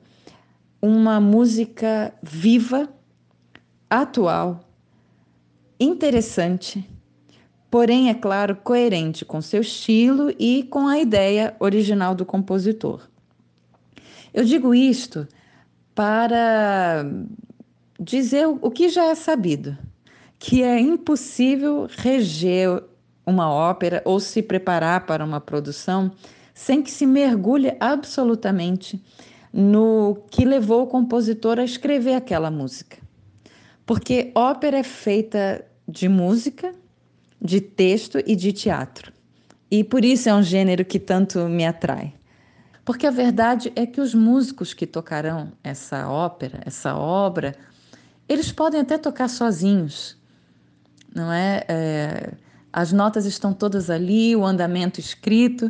uma 0.81 1.21
música 1.21 2.11
viva 2.23 2.89
atual, 3.87 4.67
interessante, 5.79 6.83
porém, 7.69 8.09
é 8.09 8.15
claro, 8.15 8.55
coerente 8.55 9.23
com 9.23 9.39
seu 9.39 9.61
estilo 9.61 10.33
e 10.39 10.63
com 10.63 10.87
a 10.87 10.97
ideia 10.97 11.55
original 11.59 12.15
do 12.15 12.25
compositor. 12.25 13.07
Eu 14.33 14.43
digo 14.43 14.73
isto 14.73 15.27
para 15.97 17.11
dizer 17.99 18.45
o 18.45 18.69
que 18.69 18.87
já 18.87 19.05
é 19.05 19.15
sabido, 19.15 19.75
que 20.37 20.61
é 20.61 20.79
impossível 20.79 21.87
reger 21.89 22.83
uma 23.25 23.51
ópera 23.51 24.03
ou 24.05 24.19
se 24.19 24.43
preparar 24.43 25.07
para 25.07 25.25
uma 25.25 25.41
produção 25.41 26.11
sem 26.53 26.83
que 26.83 26.91
se 26.91 27.03
mergulhe 27.03 27.75
absolutamente 27.79 29.03
no 29.51 30.19
que 30.29 30.45
levou 30.45 30.83
o 30.83 30.87
compositor 30.87 31.57
a 31.57 31.63
escrever 31.63 32.13
aquela 32.13 32.51
música. 32.51 32.97
Porque 33.83 34.31
ópera 34.35 34.77
é 34.77 34.83
feita 34.83 35.65
de 35.87 36.07
música, 36.07 36.75
de 37.41 37.59
texto 37.59 38.19
e 38.23 38.35
de 38.35 38.53
teatro. 38.53 39.11
E 39.71 39.83
por 39.83 40.05
isso 40.05 40.29
é 40.29 40.33
um 40.35 40.43
gênero 40.43 40.85
que 40.85 40.99
tanto 40.99 41.49
me 41.49 41.65
atrai. 41.65 42.13
Porque 42.87 43.05
a 43.05 43.11
verdade 43.11 43.69
é 43.75 43.85
que 43.85 43.99
os 43.99 44.15
músicos 44.15 44.73
que 44.73 44.87
tocarão 44.87 45.51
essa 45.61 46.07
ópera, 46.07 46.61
essa 46.65 46.95
obra, 46.95 47.53
eles 48.29 48.49
podem 48.49 48.79
até 48.79 48.97
tocar 48.97 49.27
sozinhos, 49.27 50.17
não 51.13 51.29
é? 51.29 51.65
é 51.67 52.33
as 52.71 52.93
notas 52.93 53.25
estão 53.25 53.51
todas 53.51 53.89
ali, 53.89 54.37
o 54.37 54.45
andamento 54.45 55.01
escrito, 55.01 55.69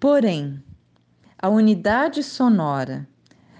porém, 0.00 0.60
a 1.38 1.48
unidade 1.48 2.20
sonora, 2.24 3.06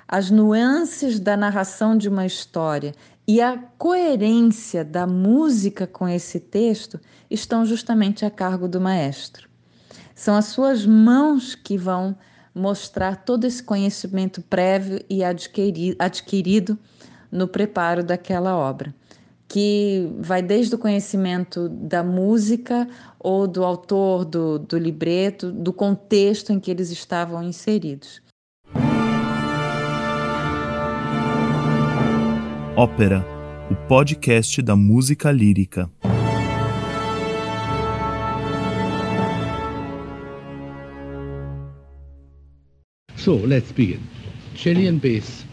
as 0.08 0.28
nuances 0.28 1.20
da 1.20 1.36
narração 1.36 1.96
de 1.96 2.08
uma 2.08 2.26
história 2.26 2.92
e 3.24 3.40
a 3.40 3.56
coerência 3.78 4.84
da 4.84 5.06
música 5.06 5.86
com 5.86 6.08
esse 6.08 6.40
texto 6.40 6.98
estão 7.30 7.64
justamente 7.64 8.24
a 8.24 8.30
cargo 8.32 8.66
do 8.66 8.80
maestro. 8.80 9.48
São 10.12 10.34
as 10.34 10.46
suas 10.46 10.84
mãos 10.84 11.54
que 11.54 11.78
vão 11.78 12.16
mostrar 12.56 13.16
todo 13.16 13.44
esse 13.44 13.62
conhecimento 13.62 14.40
prévio 14.40 15.04
e 15.10 15.22
adquirido 15.22 16.78
no 17.30 17.46
preparo 17.46 18.02
daquela 18.02 18.56
obra, 18.56 18.94
que 19.46 20.10
vai 20.18 20.40
desde 20.40 20.74
o 20.74 20.78
conhecimento 20.78 21.68
da 21.68 22.02
música 22.02 22.88
ou 23.18 23.46
do 23.46 23.62
autor 23.62 24.24
do, 24.24 24.58
do 24.58 24.78
libreto, 24.78 25.52
do 25.52 25.70
contexto 25.70 26.50
em 26.50 26.58
que 26.58 26.70
eles 26.70 26.90
estavam 26.90 27.42
inseridos. 27.42 28.22
Ópera, 32.74 33.22
o 33.70 33.74
podcast 33.86 34.62
da 34.62 34.74
música 34.74 35.30
lírica. 35.30 35.90
So 43.26 43.34
let's 43.34 43.72
begin. 43.72 44.06
Chilean 44.54 45.00
bass. 45.00 45.44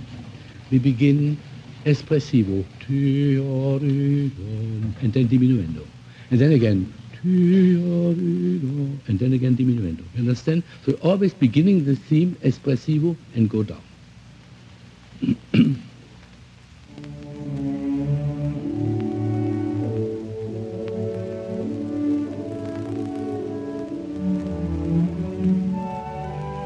We 0.69 0.77
begin 0.77 1.39
espressivo, 1.85 2.63
and 2.87 5.11
then 5.11 5.27
diminuendo. 5.27 5.83
And 6.29 6.39
then 6.39 6.51
again, 6.51 6.93
and 7.23 9.17
then 9.17 9.33
again 9.33 9.57
diminuendo. 9.57 10.03
You 10.13 10.19
understand? 10.19 10.61
So 10.85 10.93
always 11.01 11.33
beginning 11.33 11.85
the 11.85 11.95
theme 11.95 12.37
espressivo 12.43 13.17
and 13.33 13.49
go 13.49 13.63
down. 13.63 13.81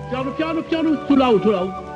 piano, 0.10 0.32
piano, 0.32 0.62
piano, 0.64 1.06
too 1.06 1.16
loud, 1.16 1.42
too 1.42 1.52
loud. 1.52 1.88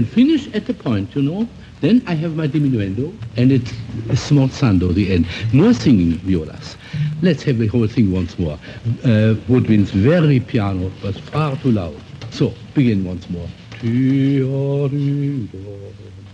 And 0.00 0.08
finish 0.08 0.48
at 0.54 0.66
the 0.66 0.72
point, 0.72 1.14
you 1.14 1.22
know. 1.22 1.46
Then 1.82 2.02
I 2.06 2.14
have 2.14 2.34
my 2.34 2.48
diminuendo, 2.48 3.12
and 3.36 3.52
it's 3.52 3.72
smorzando, 4.26 4.94
the 4.94 5.12
end. 5.12 5.26
No 5.52 5.72
singing 5.72 6.12
violas. 6.24 6.76
Let's 7.22 7.42
have 7.44 7.58
the 7.58 7.66
whole 7.66 7.86
thing 7.86 8.12
once 8.12 8.38
more. 8.38 8.58
Uh, 9.04 9.34
Woodwind's 9.48 9.90
very 9.90 10.40
piano, 10.40 10.90
but 11.02 11.14
far 11.32 11.56
too 11.56 11.72
loud. 11.72 11.96
So, 12.30 12.52
begin 12.74 13.04
once 13.04 13.28
more. 13.28 13.48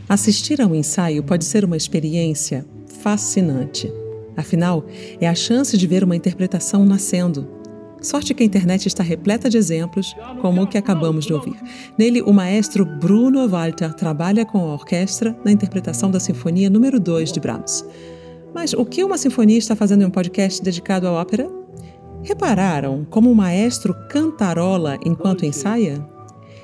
Assistir 0.09 0.61
ao 0.61 0.75
ensaio 0.75 1.23
pode 1.23 1.45
ser 1.45 1.65
uma 1.65 1.77
experiência 1.77 2.65
fascinante. 3.03 3.91
Afinal, 4.37 4.87
é 5.21 5.29
a 5.29 5.35
chance 5.35 5.77
de 5.79 5.87
ver 5.87 6.05
uma 6.05 6.17
interpretação 6.17 6.85
nascendo, 6.85 7.49
Sorte 8.01 8.35
que 8.35 8.43
a 8.43 8.47
internet 8.47 8.87
está 8.87 9.03
repleta 9.03 9.49
de 9.49 9.57
exemplos, 9.57 10.15
como 10.41 10.63
o 10.63 10.67
que 10.67 10.77
acabamos 10.77 11.25
de 11.25 11.33
ouvir. 11.33 11.57
Nele, 11.99 12.23
o 12.23 12.33
maestro 12.33 12.85
Bruno 12.85 13.49
Walter 13.49 13.93
trabalha 13.95 14.45
com 14.45 14.59
a 14.59 14.75
orquestra 14.75 15.37
na 15.45 15.51
interpretação 15.51 16.11
da 16.11 16.21
Sinfonia 16.21 16.69
número 16.69 17.01
2 17.01 17.33
de 17.33 17.41
Brahms. 17.41 17.85
Mas 18.55 18.73
o 18.73 18.85
que 18.85 19.03
uma 19.03 19.19
sinfonia 19.19 19.59
está 19.59 19.75
fazendo 19.75 20.03
em 20.03 20.07
um 20.07 20.11
podcast 20.11 20.63
dedicado 20.63 21.07
à 21.07 21.13
ópera? 21.13 21.51
Repararam 22.23 23.07
como 23.09 23.31
o 23.31 23.35
maestro 23.35 23.95
cantarola 24.09 24.99
enquanto 25.05 25.45
ensaia? 25.45 26.05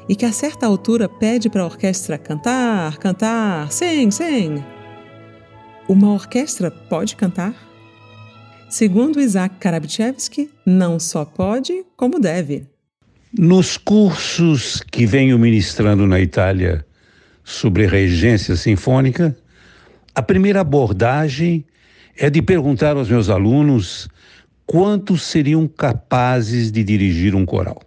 E 0.09 0.17
que 0.17 0.25
a 0.25 0.33
certa 0.33 0.67
altura 0.67 1.09
pede 1.09 1.49
para 1.49 1.63
a 1.63 1.67
orquestra 1.67 2.19
cantar, 2.19 2.99
cantar, 2.99 3.71
sing, 3.71 4.11
sing. 4.11 4.63
Uma 5.89 6.13
orquestra 6.13 6.71
pode 6.71 7.15
cantar? 7.15 7.72
Segundo 8.73 9.21
Isaac 9.21 9.57
Karabchevsky, 9.59 10.49
não 10.65 10.99
só 10.99 11.27
pode, 11.27 11.85
como 11.95 12.19
deve. 12.19 12.67
Nos 13.39 13.77
cursos 13.77 14.83
que 14.91 15.05
venho 15.05 15.39
ministrando 15.39 16.07
na 16.07 16.19
Itália 16.19 16.83
sobre 17.45 17.87
regência 17.87 18.57
sinfônica, 18.57 19.37
a 20.15 20.23
primeira 20.23 20.63
abordagem 20.63 21.67
é 22.17 22.31
de 22.31 22.41
perguntar 22.41 22.97
aos 22.97 23.11
meus 23.11 23.29
alunos 23.29 24.09
quantos 24.65 25.25
seriam 25.25 25.69
capazes 25.69 26.73
de 26.73 26.83
dirigir 26.83 27.35
um 27.35 27.45
coral. 27.45 27.83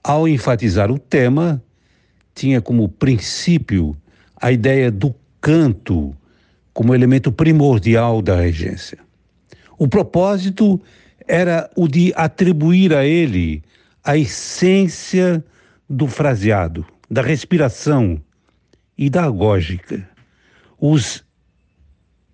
Ao 0.00 0.28
enfatizar 0.28 0.92
o 0.92 0.98
tema, 0.98 1.60
tinha 2.36 2.62
como 2.62 2.88
princípio 2.88 3.96
a 4.40 4.52
ideia 4.52 4.92
do 4.92 5.12
canto 5.40 6.16
como 6.72 6.94
elemento 6.94 7.32
primordial 7.32 8.22
da 8.22 8.36
regência. 8.36 9.09
O 9.80 9.88
propósito 9.88 10.78
era 11.26 11.70
o 11.74 11.88
de 11.88 12.12
atribuir 12.14 12.92
a 12.92 13.06
ele 13.06 13.64
a 14.04 14.14
essência 14.14 15.42
do 15.88 16.06
fraseado, 16.06 16.84
da 17.10 17.22
respiração 17.22 18.20
e 18.96 19.08
da 19.08 19.24
agógica. 19.24 20.06
Os 20.78 21.24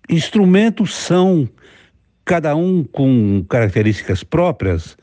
instrumentos 0.09 0.93
são, 0.93 1.47
cada 2.25 2.53
um 2.53 2.83
com 2.83 3.45
características 3.47 4.25
próprias, 4.25 4.97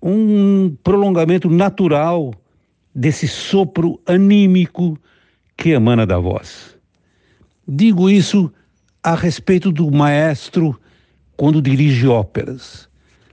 um 0.00 0.76
prolongamento 0.84 1.50
natural 1.50 2.32
desse 2.94 3.26
sopro 3.26 4.00
anímico 4.06 4.96
que 5.56 5.70
emana 5.70 6.06
da 6.06 6.20
voz. 6.20 6.78
Digo 7.66 8.08
isso 8.08 8.48
a 9.02 9.16
respeito 9.16 9.72
do 9.72 9.90
maestro 9.90 10.80
quando 11.36 11.60
dirige 11.60 12.06
óperas. 12.06 12.88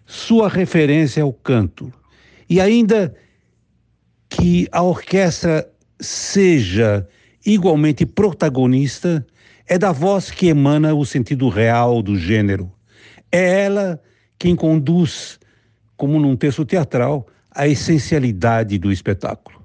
Sua 0.05 0.49
referência 0.49 1.21
é 1.21 1.23
o 1.23 1.33
canto. 1.33 1.91
E 2.49 2.59
ainda 2.59 3.15
que 4.29 4.67
a 4.71 4.81
orquestra 4.81 5.69
seja 5.99 7.07
igualmente 7.45 8.05
protagonista, 8.05 9.25
é 9.67 9.77
da 9.77 9.91
voz 9.91 10.31
que 10.31 10.47
emana 10.47 10.93
o 10.93 11.05
sentido 11.05 11.47
real 11.49 12.01
do 12.01 12.17
gênero. 12.17 12.71
É 13.31 13.63
ela 13.63 14.01
quem 14.37 14.55
conduz, 14.55 15.39
como 15.95 16.19
num 16.19 16.35
texto 16.35 16.65
teatral, 16.65 17.27
a 17.49 17.67
essencialidade 17.67 18.77
do 18.77 18.91
espetáculo. 18.91 19.60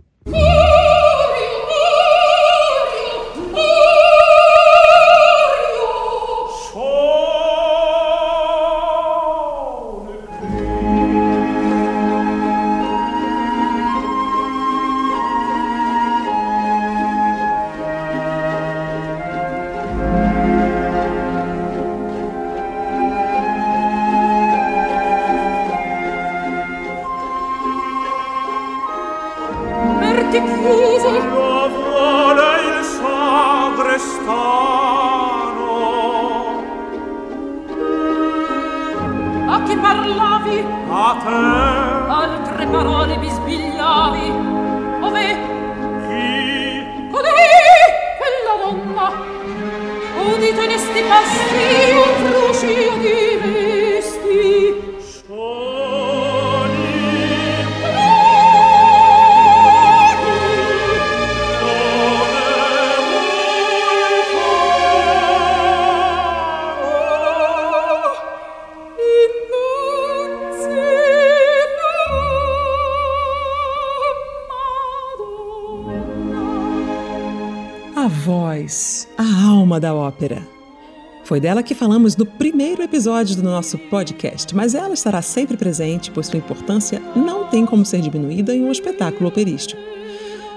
Foi 81.37 81.40
dela 81.42 81.62
que 81.62 81.75
falamos 81.75 82.16
no 82.16 82.25
primeiro 82.25 82.83
episódio 82.83 83.37
do 83.37 83.42
nosso 83.42 83.77
podcast, 83.77 84.57
mas 84.57 84.75
ela 84.75 84.94
estará 84.94 85.20
sempre 85.20 85.55
presente, 85.55 86.11
pois 86.11 86.29
sua 86.29 86.38
importância 86.38 86.99
não 87.14 87.44
tem 87.44 87.66
como 87.66 87.85
ser 87.85 88.01
diminuída 88.01 88.55
em 88.55 88.64
um 88.64 88.72
espetáculo 88.72 89.29
operístico. 89.29 89.79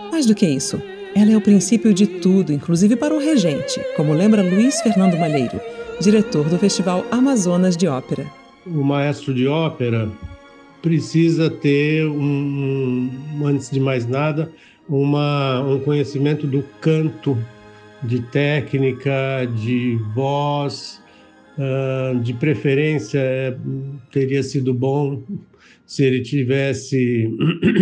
Mais 0.10 0.26
do 0.26 0.34
que 0.34 0.48
isso, 0.48 0.82
ela 1.14 1.34
é 1.34 1.36
o 1.36 1.42
princípio 1.42 1.94
de 1.94 2.08
tudo, 2.08 2.54
inclusive 2.54 2.96
para 2.96 3.14
o 3.14 3.20
regente, 3.20 3.78
como 3.98 4.14
lembra 4.14 4.42
Luiz 4.42 4.80
Fernando 4.80 5.20
Malheiro, 5.20 5.60
diretor 6.00 6.48
do 6.48 6.58
Festival 6.58 7.04
Amazonas 7.12 7.76
de 7.76 7.86
Ópera. 7.86 8.26
O 8.66 8.82
maestro 8.82 9.34
de 9.34 9.48
ópera 9.48 10.10
precisa 10.82 11.50
ter, 11.50 12.08
um, 12.08 13.12
antes 13.44 13.70
de 13.70 13.82
mais 13.82 14.08
nada, 14.08 14.50
uma, 14.88 15.60
um 15.60 15.78
conhecimento 15.82 16.48
do 16.48 16.64
canto, 16.80 17.38
de 18.04 18.22
técnica, 18.22 19.46
de 19.64 19.98
voz, 20.14 21.02
uh, 21.58 22.20
de 22.20 22.34
preferência, 22.34 23.22
teria 24.12 24.42
sido 24.44 24.74
bom 24.74 25.22
se 25.86 26.04
ele 26.04 26.22
tivesse 26.22 27.30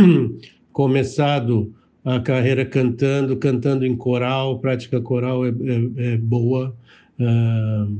começado 0.72 1.74
a 2.04 2.20
carreira 2.20 2.66
cantando, 2.66 3.36
cantando 3.36 3.86
em 3.86 3.96
coral, 3.96 4.60
prática 4.60 5.02
coral 5.02 5.46
é, 5.46 5.50
é, 5.50 6.14
é 6.14 6.18
boa, 6.18 6.76
uh, 7.20 7.98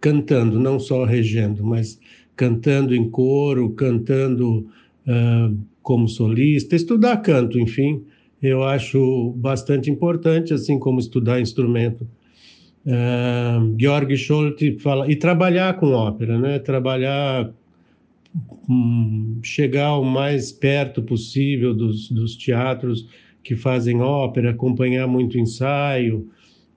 cantando, 0.00 0.58
não 0.58 0.80
só 0.80 1.04
regendo, 1.04 1.64
mas 1.64 2.00
cantando 2.34 2.94
em 2.94 3.08
coro, 3.08 3.70
cantando 3.70 4.66
uh, 5.06 5.56
como 5.82 6.08
solista, 6.08 6.74
estudar 6.74 7.18
canto, 7.18 7.58
enfim, 7.58 8.02
eu 8.42 8.62
acho 8.62 9.32
bastante 9.36 9.90
importante, 9.90 10.54
assim 10.54 10.78
como 10.78 10.98
estudar 10.98 11.40
instrumento. 11.40 12.06
Uh, 12.86 13.76
Georg 13.78 14.16
Scholti 14.16 14.78
fala 14.78 15.10
e 15.10 15.14
trabalhar 15.14 15.78
com 15.78 15.92
ópera, 15.92 16.38
né? 16.38 16.58
Trabalhar, 16.58 17.52
um, 18.68 19.38
chegar 19.42 19.98
o 19.98 20.04
mais 20.04 20.50
perto 20.50 21.02
possível 21.02 21.74
dos, 21.74 22.10
dos 22.10 22.36
teatros 22.36 23.06
que 23.42 23.54
fazem 23.54 24.00
ópera, 24.00 24.50
acompanhar 24.50 25.06
muito 25.06 25.38
ensaio, 25.38 26.30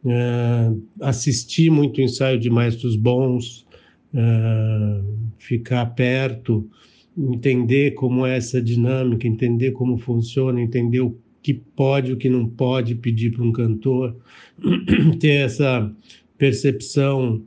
uh, 0.03 0.81
assistir 0.99 1.69
muito 1.69 2.01
ensaio 2.01 2.37
de 2.37 2.49
maestros 2.49 2.97
bons, 2.97 3.65
uh, 4.13 5.05
ficar 5.37 5.85
perto, 5.87 6.69
entender 7.17 7.91
como 7.91 8.25
é 8.25 8.35
essa 8.35 8.61
dinâmica, 8.61 9.25
entender 9.25 9.71
como 9.71 9.97
funciona, 9.97 10.61
entender 10.61 10.99
o 10.99 11.17
que 11.43 11.53
pode, 11.53 12.13
o 12.13 12.17
que 12.17 12.29
não 12.29 12.47
pode 12.47 12.95
pedir 12.95 13.31
para 13.31 13.43
um 13.43 13.51
cantor, 13.51 14.15
ter 15.19 15.45
essa 15.45 15.91
percepção 16.37 17.43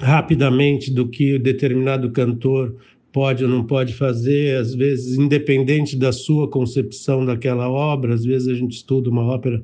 rapidamente 0.00 0.90
do 0.90 1.08
que 1.08 1.38
determinado 1.38 2.10
cantor 2.12 2.76
pode 3.12 3.42
ou 3.42 3.50
não 3.50 3.64
pode 3.64 3.94
fazer, 3.94 4.56
às 4.56 4.74
vezes 4.74 5.16
independente 5.16 5.96
da 5.96 6.12
sua 6.12 6.48
concepção 6.48 7.24
daquela 7.24 7.68
obra, 7.68 8.14
às 8.14 8.24
vezes 8.24 8.46
a 8.46 8.54
gente 8.54 8.76
estuda 8.76 9.10
uma 9.10 9.22
ópera 9.22 9.62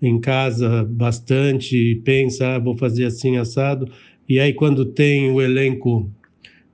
em 0.00 0.18
casa 0.18 0.82
bastante 0.84 1.76
e 1.76 1.96
pensa, 1.96 2.54
ah, 2.54 2.58
vou 2.58 2.76
fazer 2.76 3.04
assim 3.04 3.36
assado, 3.36 3.86
e 4.28 4.40
aí 4.40 4.52
quando 4.52 4.84
tem 4.84 5.30
o 5.30 5.40
elenco, 5.40 6.10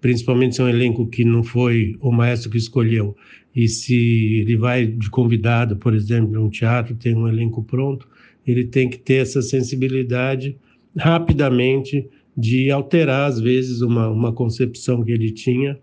principalmente 0.02 0.56
se 0.56 0.60
é 0.60 0.64
um 0.64 0.68
elenco 0.68 1.06
que 1.06 1.24
não 1.24 1.42
foi 1.42 1.96
o 2.00 2.12
maestro 2.12 2.50
que 2.50 2.58
escolheu, 2.58 3.16
e 3.54 3.68
se 3.68 3.94
ele 4.40 4.56
vai 4.56 4.84
de 4.84 5.08
convidado, 5.08 5.76
por 5.76 5.94
exemplo, 5.94 6.36
a 6.36 6.44
um 6.44 6.50
teatro, 6.50 6.94
tem 6.96 7.14
um 7.14 7.28
elenco 7.28 7.62
pronto, 7.62 8.06
ele 8.46 8.64
tem 8.64 8.90
que 8.90 8.98
ter 8.98 9.22
essa 9.22 9.40
sensibilidade 9.40 10.56
rapidamente 10.98 12.06
de 12.36 12.70
alterar, 12.70 13.28
às 13.28 13.38
vezes, 13.40 13.80
uma, 13.80 14.08
uma 14.08 14.32
concepção 14.32 15.04
que 15.04 15.12
ele 15.12 15.30
tinha, 15.30 15.78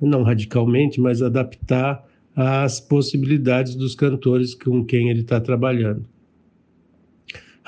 não 0.00 0.22
radicalmente, 0.22 1.00
mas 1.00 1.20
adaptar 1.20 2.02
às 2.34 2.80
possibilidades 2.80 3.74
dos 3.74 3.94
cantores 3.94 4.54
com 4.54 4.84
quem 4.84 5.10
ele 5.10 5.20
está 5.20 5.40
trabalhando 5.40 6.06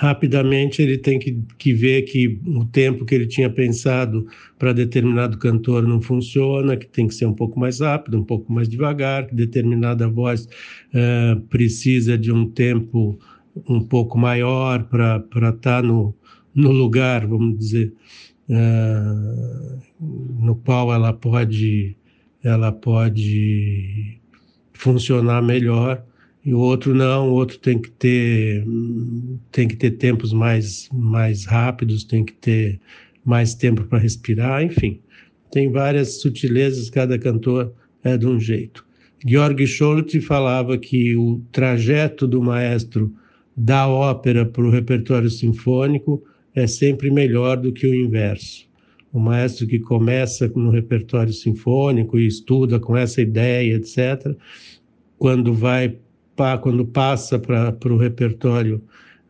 rapidamente 0.01 0.81
ele 0.81 0.97
tem 0.97 1.19
que, 1.19 1.45
que 1.59 1.75
ver 1.75 2.03
que 2.05 2.41
o 2.47 2.65
tempo 2.65 3.05
que 3.05 3.15
ele 3.15 3.27
tinha 3.27 3.51
pensado 3.51 4.27
para 4.59 4.73
determinado 4.73 5.37
cantor 5.37 5.87
não 5.87 6.01
funciona, 6.01 6.75
que 6.75 6.87
tem 6.87 7.07
que 7.07 7.15
ser 7.15 7.27
um 7.27 7.35
pouco 7.35 7.61
mais 7.61 7.81
rápido, 7.81 8.19
um 8.19 8.25
pouco 8.25 8.51
mais 8.51 8.67
devagar, 8.67 9.27
que 9.27 9.35
determinada 9.35 10.09
voz 10.09 10.47
uh, 10.95 11.39
precisa 11.51 12.17
de 12.17 12.33
um 12.33 12.49
tempo 12.49 13.19
um 13.69 13.83
pouco 13.83 14.19
maior 14.19 14.85
para 14.85 15.19
estar 15.19 15.53
tá 15.61 15.83
no, 15.83 16.15
no 16.55 16.73
lugar, 16.73 17.27
vamos 17.27 17.59
dizer, 17.59 17.93
uh, 18.49 19.83
no 20.01 20.57
qual 20.65 20.95
ela 20.95 21.13
pode, 21.13 21.95
ela 22.43 22.73
pode 22.73 24.19
funcionar 24.73 25.43
melhor 25.43 26.03
e 26.45 26.55
o 26.55 26.59
outro 26.59 26.95
não, 26.95 27.31
o 27.31 27.33
outro 27.33 27.59
tem 27.59 27.79
que 27.79 27.91
ter 27.91 28.65
tem 29.53 29.69
que 29.69 29.77
ter 29.77 29.93
tempos 29.93 30.33
mais 30.33 30.89
mais 30.93 31.45
rápidos, 31.45 32.05
tem 32.05 32.25
que 32.25 32.33
ter 32.33 32.81
mais 33.25 33.55
tempo 33.55 33.85
para 33.85 33.99
respirar, 33.99 34.63
enfim. 34.63 35.01
Tem 35.51 35.71
várias 35.71 36.21
sutilezas, 36.21 36.89
cada 36.89 37.19
cantor 37.19 37.73
é 38.03 38.17
de 38.17 38.27
um 38.27 38.41
jeito. 38.41 38.85
Georg 39.27 39.67
Scholti 39.67 40.21
falava 40.21 40.79
que 40.79 41.15
o 41.17 41.43
trajeto 41.53 42.27
do 42.27 42.43
maestro 42.43 43.13
da 43.55 43.87
ópera 43.87 44.47
para 44.47 44.65
o 44.65 44.71
repertório 44.71 45.29
sinfônico 45.29 46.23
é 46.55 46.67
sempre 46.67 47.11
melhor 47.11 47.59
do 47.59 47.73
que 47.73 47.87
o 47.87 47.95
inverso. 47.95 48.67
O 49.13 49.21
maestro 49.21 49.67
que 49.67 49.79
começa 49.79 50.49
no 50.49 50.71
repertório 50.71 51.33
sinfônico 51.33 52.19
e 52.19 52.27
estuda 52.27 52.79
com 52.79 52.97
essa 52.97 53.21
ideia, 53.21 53.75
etc., 53.75 54.35
quando 55.19 55.53
vai 55.53 55.99
quando 56.61 56.85
passa 56.87 57.39
para 57.39 57.93
o 57.93 57.97
repertório 57.97 58.83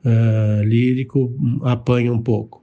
uh, 0.05 0.62
lírico, 0.64 1.35
apanha 1.62 2.12
um 2.12 2.23
pouco. 2.23 2.60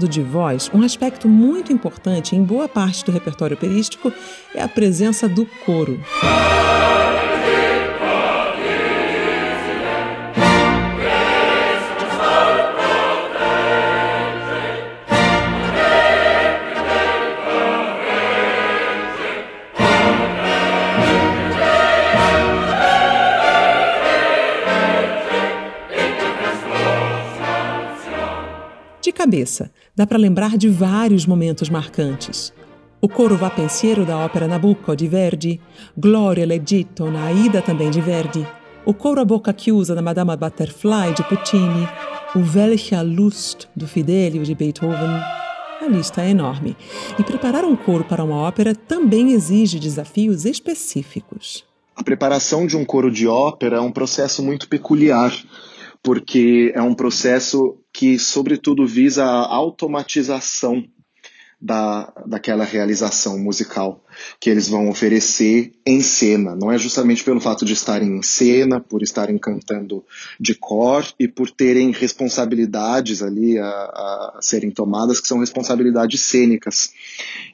Falando 0.00 0.08
de 0.08 0.22
voz, 0.22 0.70
um 0.72 0.82
aspecto 0.82 1.28
muito 1.28 1.72
importante 1.72 2.34
em 2.34 2.42
boa 2.42 2.68
parte 2.68 3.04
do 3.04 3.12
repertório 3.12 3.56
operístico 3.56 4.12
é 4.54 4.62
a 4.62 4.68
presença 4.68 5.28
do 5.28 5.44
coro. 5.64 6.00
cabeça, 29.20 29.70
dá 30.00 30.06
para 30.06 30.16
lembrar 30.16 30.56
de 30.56 30.66
vários 30.66 31.26
momentos 31.26 31.68
marcantes. 31.68 32.54
O 33.02 33.06
coro 33.06 33.36
vapensiero 33.36 34.06
da 34.06 34.16
ópera 34.16 34.48
Nabucco 34.48 34.96
de 34.96 35.06
Verdi, 35.06 35.60
Gloria 35.94 36.46
l'Egitto 36.46 37.10
na 37.10 37.24
Aida 37.24 37.60
também 37.60 37.90
de 37.90 38.00
Verdi, 38.00 38.48
o 38.86 38.94
coro 38.94 39.20
a 39.20 39.26
boca 39.26 39.54
chiusa 39.54 39.94
da 39.94 40.00
Madama 40.00 40.38
Butterfly 40.38 41.12
de 41.14 41.22
Puccini, 41.24 41.86
o 42.34 42.38
Welche 42.38 42.96
Lust 43.02 43.68
do 43.76 43.86
Fidelio 43.86 44.42
de 44.42 44.54
Beethoven. 44.54 45.20
A 45.82 45.86
lista 45.86 46.22
é 46.22 46.30
enorme. 46.30 46.74
E 47.18 47.22
preparar 47.22 47.66
um 47.66 47.76
coro 47.76 48.04
para 48.04 48.24
uma 48.24 48.36
ópera 48.36 48.74
também 48.74 49.32
exige 49.32 49.78
desafios 49.78 50.46
específicos. 50.46 51.62
A 51.94 52.02
preparação 52.02 52.66
de 52.66 52.74
um 52.74 52.86
coro 52.86 53.10
de 53.10 53.28
ópera 53.28 53.76
é 53.76 53.80
um 53.80 53.92
processo 53.92 54.42
muito 54.42 54.66
peculiar, 54.66 55.30
porque 56.02 56.72
é 56.74 56.82
um 56.82 56.94
processo 56.94 57.78
que, 57.92 58.18
sobretudo, 58.18 58.86
visa 58.86 59.24
a 59.24 59.54
automatização 59.54 60.84
da, 61.60 62.10
daquela 62.26 62.64
realização 62.64 63.38
musical 63.38 64.02
que 64.40 64.48
eles 64.48 64.66
vão 64.66 64.88
oferecer 64.88 65.72
em 65.84 66.00
cena. 66.00 66.56
Não 66.56 66.72
é 66.72 66.78
justamente 66.78 67.22
pelo 67.22 67.40
fato 67.40 67.66
de 67.66 67.74
estarem 67.74 68.16
em 68.16 68.22
cena, 68.22 68.80
por 68.80 69.02
estarem 69.02 69.36
cantando 69.36 70.02
de 70.38 70.54
cor 70.54 71.06
e 71.18 71.28
por 71.28 71.50
terem 71.50 71.90
responsabilidades 71.90 73.22
ali 73.22 73.58
a, 73.58 73.68
a 73.68 74.38
serem 74.40 74.70
tomadas, 74.70 75.20
que 75.20 75.28
são 75.28 75.40
responsabilidades 75.40 76.22
cênicas. 76.22 76.92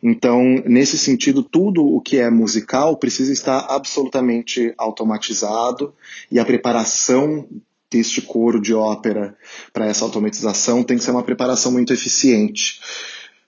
Então, 0.00 0.62
nesse 0.64 0.96
sentido, 0.96 1.42
tudo 1.42 1.84
o 1.84 2.00
que 2.00 2.18
é 2.18 2.30
musical 2.30 2.96
precisa 2.96 3.32
estar 3.32 3.66
absolutamente 3.68 4.72
automatizado 4.78 5.92
e 6.30 6.38
a 6.38 6.44
preparação 6.44 7.48
deste 7.90 8.20
coro 8.20 8.60
de 8.60 8.74
ópera 8.74 9.36
para 9.72 9.86
essa 9.86 10.04
automatização 10.04 10.82
tem 10.82 10.96
que 10.96 11.04
ser 11.04 11.12
uma 11.12 11.22
preparação 11.22 11.72
muito 11.72 11.92
eficiente 11.92 12.80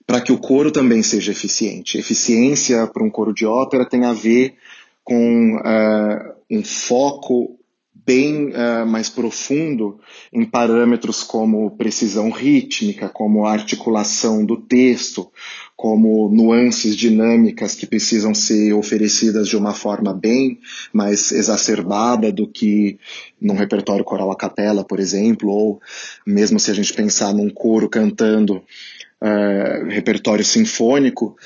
para 0.09 0.21
que 0.21 0.31
o 0.31 0.39
coro 0.39 0.71
também 0.71 1.03
seja 1.03 1.31
eficiente. 1.31 1.97
Eficiência 1.97 2.87
para 2.87 3.03
um 3.03 3.11
coro 3.11 3.31
de 3.31 3.45
ópera 3.45 3.85
tem 3.85 4.05
a 4.05 4.13
ver 4.13 4.55
com 5.03 5.57
uh, 5.57 6.35
um 6.49 6.63
foco 6.63 7.59
bem 7.93 8.47
uh, 8.47 8.87
mais 8.87 9.07
profundo 9.07 9.99
em 10.33 10.43
parâmetros 10.43 11.21
como 11.21 11.77
precisão 11.77 12.31
rítmica, 12.31 13.07
como 13.07 13.45
articulação 13.45 14.43
do 14.43 14.57
texto, 14.57 15.31
como 15.79 16.27
nuances 16.29 16.93
dinâmicas 16.93 17.73
que 17.73 17.87
precisam 17.87 18.35
ser 18.35 18.73
oferecidas 18.73 19.47
de 19.47 19.55
uma 19.55 19.73
forma 19.73 20.13
bem 20.13 20.59
mais 20.91 21.31
exacerbada 21.31 22.33
do 22.33 22.45
que 22.45 22.99
num 23.39 23.55
repertório 23.55 24.03
coral 24.03 24.29
a 24.29 24.35
capela, 24.35 24.83
por 24.83 24.99
exemplo, 24.99 25.49
ou 25.49 25.81
mesmo 26.27 26.59
se 26.59 26.69
a 26.69 26.73
gente 26.73 26.91
pensar 26.91 27.33
num 27.33 27.49
coro 27.49 27.87
cantando 27.87 28.57
uh, 28.57 29.87
repertório 29.87 30.43
sinfônico, 30.43 31.37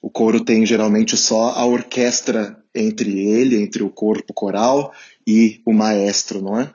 o 0.00 0.08
coro 0.08 0.42
tem 0.42 0.64
geralmente 0.64 1.14
só 1.14 1.50
a 1.50 1.66
orquestra 1.66 2.56
entre 2.74 3.28
ele, 3.28 3.62
entre 3.62 3.82
o 3.82 3.90
corpo 3.90 4.32
coral 4.32 4.90
e 5.26 5.60
o 5.66 5.72
maestro, 5.74 6.40
não 6.40 6.58
é? 6.58 6.72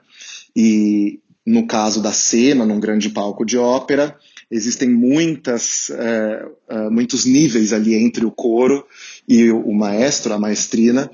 E 0.54 1.18
no 1.44 1.66
caso 1.66 2.00
da 2.00 2.12
cena, 2.12 2.64
num 2.64 2.78
grande 2.78 3.10
palco 3.10 3.44
de 3.44 3.58
ópera, 3.58 4.16
existem 4.50 4.88
muitas, 4.88 5.90
uh, 5.90 6.48
uh, 6.74 6.90
muitos 6.90 7.24
níveis 7.24 7.72
ali 7.72 7.94
entre 7.94 8.24
o 8.24 8.30
coro 8.30 8.86
e 9.26 9.50
o 9.50 9.72
maestro, 9.72 10.32
a 10.32 10.38
maestrina, 10.38 11.10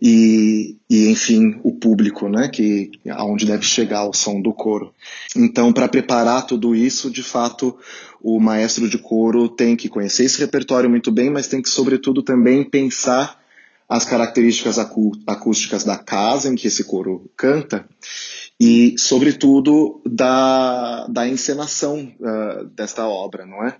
e, 0.00 0.76
e 0.88 1.08
enfim 1.10 1.60
o 1.62 1.72
público, 1.72 2.28
né, 2.28 2.48
que 2.48 2.90
aonde 3.10 3.44
deve 3.44 3.64
chegar 3.64 4.08
o 4.08 4.14
som 4.14 4.40
do 4.40 4.52
coro. 4.52 4.94
Então, 5.36 5.72
para 5.72 5.88
preparar 5.88 6.46
tudo 6.46 6.74
isso, 6.74 7.10
de 7.10 7.22
fato, 7.22 7.76
o 8.22 8.40
maestro 8.40 8.88
de 8.88 8.98
coro 8.98 9.48
tem 9.48 9.76
que 9.76 9.88
conhecer 9.88 10.24
esse 10.24 10.38
repertório 10.38 10.88
muito 10.88 11.12
bem, 11.12 11.28
mas 11.28 11.48
tem 11.48 11.60
que 11.60 11.68
sobretudo 11.68 12.22
também 12.22 12.64
pensar 12.64 13.38
as 13.88 14.04
características 14.04 14.78
acú 14.78 15.10
acústicas 15.26 15.82
da 15.82 15.98
casa 15.98 16.48
em 16.48 16.54
que 16.54 16.68
esse 16.68 16.84
coro 16.84 17.28
canta 17.36 17.84
e, 18.60 18.94
sobretudo, 18.98 20.02
da, 20.04 21.06
da 21.06 21.26
encenação 21.26 22.12
uh, 22.20 22.66
desta 22.66 23.08
obra, 23.08 23.46
não 23.46 23.64
é? 23.64 23.74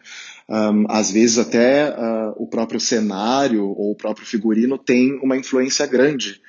Um, 0.49 0.87
às 0.89 1.11
vezes 1.11 1.39
até 1.39 1.91
uh, 1.91 2.33
o 2.37 2.47
próprio 2.47 2.81
cenário 2.81 3.67
ou 3.67 3.93
o 3.93 3.95
próprio 3.95 4.27
figurino 4.27 4.79
tem 4.79 5.21
uma 5.23 5.37
influência 5.37 5.87
grande 5.87 6.41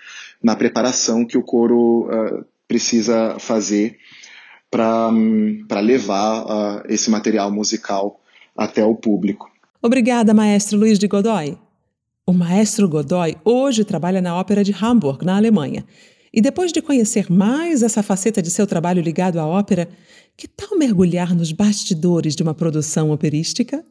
na 0.41 0.56
preparação 0.56 1.26
que 1.26 1.38
o 1.38 1.44
coro 1.44 2.08
uh, 2.08 2.46
precisa 2.70 3.36
fazer 3.38 3.98
para 4.72 5.10
um, 5.10 5.67
levar 5.82 6.86
esse 6.88 7.12
material 7.12 7.52
musical 7.52 8.22
até 8.56 8.82
o 8.86 8.96
público. 8.96 9.52
Obrigada, 9.82 10.34
maestro 10.34 10.80
Luiz 10.80 10.98
de 10.98 11.08
Godoy. 11.08 11.58
O 12.26 12.32
maestro 12.32 12.88
Godoy 12.88 13.36
hoje 13.44 13.84
trabalha 13.84 14.22
na 14.22 14.34
Ópera 14.38 14.63
de 14.63 14.72
Hamburg, 14.72 15.26
na 15.26 15.36
Alemanha. 15.36 15.84
E 16.34 16.41
depois 16.41 16.72
de 16.72 16.82
conhecer 16.82 17.30
mais 17.30 17.84
essa 17.84 18.02
faceta 18.02 18.41
de 18.41 18.50
seu 18.50 18.65
trabalho 18.65 19.02
ligado 19.02 19.38
à 19.39 19.46
ópera, 19.46 19.89
que 20.38 20.48
tal 20.48 20.78
mergulhar 20.78 21.36
nos 21.36 21.52
bastidores 21.52 22.36
de 22.36 22.44
uma 22.44 22.54
produção 22.54 23.12
operística? 23.12 23.84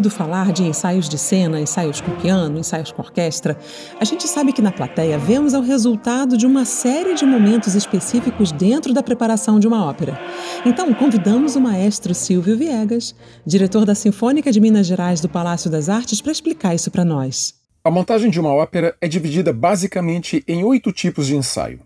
Ouvido 0.00 0.10
falar 0.10 0.50
de 0.50 0.62
ensaios 0.62 1.10
de 1.10 1.18
cena, 1.18 1.60
ensaios 1.60 2.00
com 2.00 2.12
piano, 2.12 2.58
ensaios 2.58 2.90
com 2.90 3.02
orquestra. 3.02 3.58
A 4.00 4.04
gente 4.04 4.26
sabe 4.26 4.50
que 4.50 4.62
na 4.62 4.72
plateia 4.72 5.18
vemos 5.18 5.52
o 5.52 5.60
resultado 5.60 6.38
de 6.38 6.46
uma 6.46 6.64
série 6.64 7.14
de 7.14 7.26
momentos 7.26 7.74
específicos 7.74 8.50
dentro 8.50 8.94
da 8.94 9.02
preparação 9.02 9.60
de 9.60 9.68
uma 9.68 9.84
ópera. 9.84 10.18
Então, 10.64 10.94
convidamos 10.94 11.54
o 11.54 11.60
maestro 11.60 12.14
Silvio 12.14 12.56
Viegas, 12.56 13.14
diretor 13.44 13.84
da 13.84 13.94
Sinfônica 13.94 14.50
de 14.50 14.58
Minas 14.58 14.86
Gerais 14.86 15.20
do 15.20 15.28
Palácio 15.28 15.70
das 15.70 15.90
Artes, 15.90 16.22
para 16.22 16.32
explicar 16.32 16.74
isso 16.74 16.90
para 16.90 17.04
nós. 17.04 17.52
A 17.84 17.90
montagem 17.90 18.30
de 18.30 18.40
uma 18.40 18.54
ópera 18.54 18.96
é 19.02 19.08
dividida 19.08 19.52
basicamente 19.52 20.42
em 20.48 20.64
oito 20.64 20.92
tipos 20.92 21.26
de 21.26 21.36
ensaio: 21.36 21.80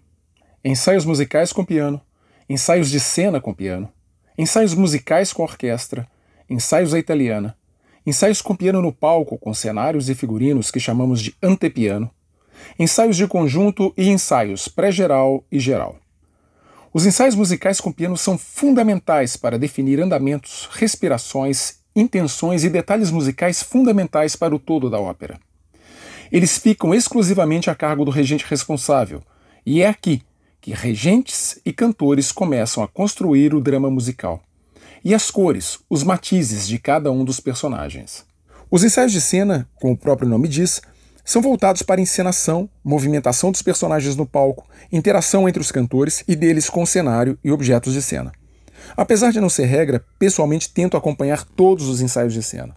ensaios 0.64 1.04
musicais 1.04 1.52
com 1.52 1.64
piano, 1.64 2.00
ensaios 2.48 2.90
de 2.90 3.00
cena 3.00 3.40
com 3.40 3.52
piano, 3.52 3.88
ensaios 4.38 4.72
musicais 4.72 5.32
com 5.32 5.42
orquestra, 5.42 6.06
ensaios 6.48 6.94
à 6.94 6.98
italiana, 7.00 7.56
ensaios 8.06 8.42
com 8.42 8.54
piano 8.54 8.82
no 8.82 8.92
palco, 8.92 9.38
com 9.38 9.54
cenários 9.54 10.08
e 10.08 10.14
figurinos 10.14 10.70
que 10.70 10.80
chamamos 10.80 11.22
de 11.22 11.34
antepiano, 11.42 12.10
ensaios 12.78 13.16
de 13.16 13.26
conjunto 13.26 13.92
e 13.96 14.08
ensaios 14.08 14.68
pré-geral 14.68 15.44
e 15.50 15.58
geral. 15.58 15.96
Os 16.92 17.06
ensaios 17.06 17.34
musicais 17.34 17.80
com 17.80 17.90
piano 17.90 18.16
são 18.16 18.38
fundamentais 18.38 19.36
para 19.36 19.58
definir 19.58 20.00
andamentos, 20.00 20.68
respirações, 20.72 21.78
intenções 21.96 22.62
e 22.62 22.70
detalhes 22.70 23.10
musicais 23.10 23.62
fundamentais 23.62 24.36
para 24.36 24.54
o 24.54 24.58
todo 24.58 24.88
da 24.90 25.00
ópera. 25.00 25.40
Eles 26.30 26.58
ficam 26.58 26.94
exclusivamente 26.94 27.70
a 27.70 27.74
cargo 27.74 28.04
do 28.04 28.10
regente 28.10 28.44
responsável, 28.48 29.22
e 29.66 29.82
é 29.82 29.88
aqui 29.88 30.22
que 30.60 30.72
regentes 30.72 31.60
e 31.64 31.72
cantores 31.72 32.32
começam 32.32 32.82
a 32.82 32.88
construir 32.88 33.54
o 33.54 33.60
drama 33.60 33.90
musical 33.90 34.42
e 35.04 35.14
as 35.14 35.30
cores, 35.30 35.78
os 35.90 36.02
matizes 36.02 36.66
de 36.66 36.78
cada 36.78 37.12
um 37.12 37.24
dos 37.24 37.38
personagens. 37.38 38.24
Os 38.70 38.82
ensaios 38.82 39.12
de 39.12 39.20
cena, 39.20 39.68
como 39.74 39.92
o 39.92 39.98
próprio 39.98 40.28
nome 40.28 40.48
diz, 40.48 40.80
são 41.22 41.42
voltados 41.42 41.82
para 41.82 42.00
encenação, 42.00 42.68
movimentação 42.82 43.52
dos 43.52 43.60
personagens 43.60 44.16
no 44.16 44.24
palco, 44.24 44.66
interação 44.90 45.46
entre 45.46 45.60
os 45.60 45.70
cantores 45.70 46.24
e 46.26 46.34
deles 46.34 46.70
com 46.70 46.82
o 46.82 46.86
cenário 46.86 47.38
e 47.44 47.52
objetos 47.52 47.92
de 47.92 48.00
cena. 48.00 48.32
Apesar 48.96 49.30
de 49.30 49.40
não 49.40 49.50
ser 49.50 49.66
regra, 49.66 50.04
pessoalmente 50.18 50.72
tento 50.72 50.96
acompanhar 50.96 51.44
todos 51.44 51.86
os 51.86 52.00
ensaios 52.00 52.32
de 52.32 52.42
cena, 52.42 52.74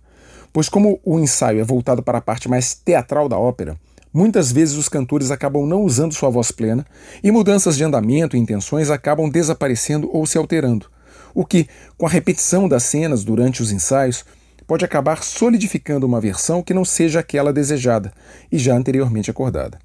pois 0.51 0.67
como 0.67 0.99
o 1.05 1.19
ensaio 1.19 1.61
é 1.61 1.63
voltado 1.63 2.03
para 2.03 2.17
a 2.17 2.21
parte 2.21 2.49
mais 2.49 2.73
teatral 2.73 3.29
da 3.29 3.37
ópera, 3.37 3.77
muitas 4.13 4.51
vezes 4.51 4.75
os 4.75 4.89
cantores 4.89 5.31
acabam 5.31 5.65
não 5.65 5.81
usando 5.81 6.13
sua 6.13 6.29
voz 6.29 6.51
plena 6.51 6.85
e 7.23 7.31
mudanças 7.31 7.77
de 7.77 7.83
andamento 7.83 8.35
e 8.35 8.39
intenções 8.39 8.89
acabam 8.89 9.29
desaparecendo 9.29 10.09
ou 10.13 10.25
se 10.25 10.37
alterando, 10.37 10.89
o 11.37 11.45
que, 11.45 11.69
com 11.99 12.07
a 12.07 12.09
repetição 12.09 12.67
das 12.67 12.81
cenas 12.81 13.23
durante 13.23 13.61
os 13.61 13.71
ensaios, 13.71 14.25
pode 14.65 14.83
acabar 14.83 15.23
solidificando 15.23 16.03
uma 16.03 16.19
versão 16.19 16.63
que 16.63 16.73
não 16.73 16.83
seja 16.83 17.19
aquela 17.19 17.53
desejada 17.53 18.11
e 18.51 18.57
já 18.57 18.75
anteriormente 18.75 19.29
acordada. 19.29 19.77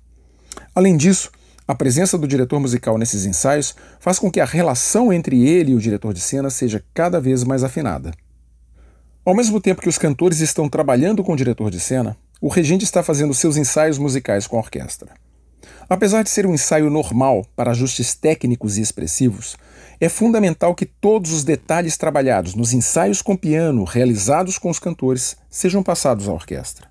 Além 0.74 0.96
disso, 0.96 1.30
a 1.68 1.74
presença 1.74 2.16
do 2.16 2.26
diretor 2.26 2.58
musical 2.58 2.96
nesses 2.96 3.26
ensaios 3.26 3.76
faz 4.00 4.18
com 4.18 4.30
que 4.30 4.40
a 4.40 4.46
relação 4.46 5.12
entre 5.12 5.46
ele 5.46 5.72
e 5.72 5.74
o 5.74 5.78
diretor 5.78 6.14
de 6.14 6.20
cena 6.20 6.48
seja 6.48 6.82
cada 6.94 7.20
vez 7.20 7.44
mais 7.44 7.62
afinada. 7.62 8.14
Ao 9.22 9.34
mesmo 9.34 9.60
tempo 9.60 9.82
que 9.82 9.90
os 9.90 9.98
cantores 9.98 10.40
estão 10.40 10.70
trabalhando 10.70 11.22
com 11.22 11.34
o 11.34 11.36
diretor 11.36 11.70
de 11.70 11.80
cena, 11.80 12.16
o 12.40 12.48
regente 12.48 12.82
está 12.82 13.02
fazendo 13.02 13.34
seus 13.34 13.58
ensaios 13.58 13.98
musicais 13.98 14.46
com 14.46 14.56
a 14.56 14.60
orquestra. 14.60 15.10
Apesar 15.92 16.22
de 16.22 16.30
ser 16.30 16.46
um 16.46 16.54
ensaio 16.54 16.88
normal 16.88 17.44
para 17.54 17.72
ajustes 17.72 18.14
técnicos 18.14 18.78
e 18.78 18.80
expressivos, 18.80 19.58
é 20.00 20.08
fundamental 20.08 20.74
que 20.74 20.86
todos 20.86 21.34
os 21.34 21.44
detalhes 21.44 21.98
trabalhados 21.98 22.54
nos 22.54 22.72
ensaios 22.72 23.20
com 23.20 23.36
piano 23.36 23.84
realizados 23.84 24.56
com 24.56 24.70
os 24.70 24.78
cantores 24.78 25.36
sejam 25.50 25.82
passados 25.82 26.26
à 26.26 26.32
orquestra. 26.32 26.88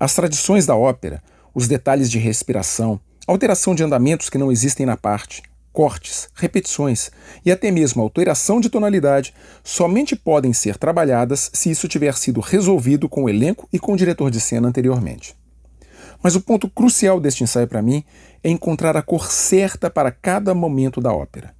As 0.00 0.14
tradições 0.14 0.64
da 0.64 0.74
ópera, 0.74 1.22
os 1.54 1.68
detalhes 1.68 2.10
de 2.10 2.18
respiração, 2.18 2.98
alteração 3.26 3.74
de 3.74 3.84
andamentos 3.84 4.30
que 4.30 4.38
não 4.38 4.50
existem 4.50 4.86
na 4.86 4.96
parte, 4.96 5.42
cortes, 5.70 6.30
repetições 6.34 7.10
e 7.44 7.52
até 7.52 7.70
mesmo 7.70 8.00
alteração 8.00 8.58
de 8.58 8.70
tonalidade 8.70 9.34
somente 9.62 10.16
podem 10.16 10.54
ser 10.54 10.78
trabalhadas 10.78 11.50
se 11.52 11.70
isso 11.70 11.86
tiver 11.86 12.14
sido 12.14 12.40
resolvido 12.40 13.06
com 13.06 13.24
o 13.24 13.28
elenco 13.28 13.68
e 13.70 13.78
com 13.78 13.92
o 13.92 13.96
diretor 13.98 14.30
de 14.30 14.40
cena 14.40 14.66
anteriormente. 14.66 15.36
Mas 16.24 16.34
o 16.34 16.40
ponto 16.40 16.70
crucial 16.70 17.20
deste 17.20 17.44
ensaio 17.44 17.68
para 17.68 17.82
mim 17.82 18.02
é 18.42 18.48
encontrar 18.48 18.96
a 18.96 19.02
cor 19.02 19.30
certa 19.30 19.90
para 19.90 20.10
cada 20.10 20.54
momento 20.54 20.98
da 20.98 21.12
ópera. 21.12 21.54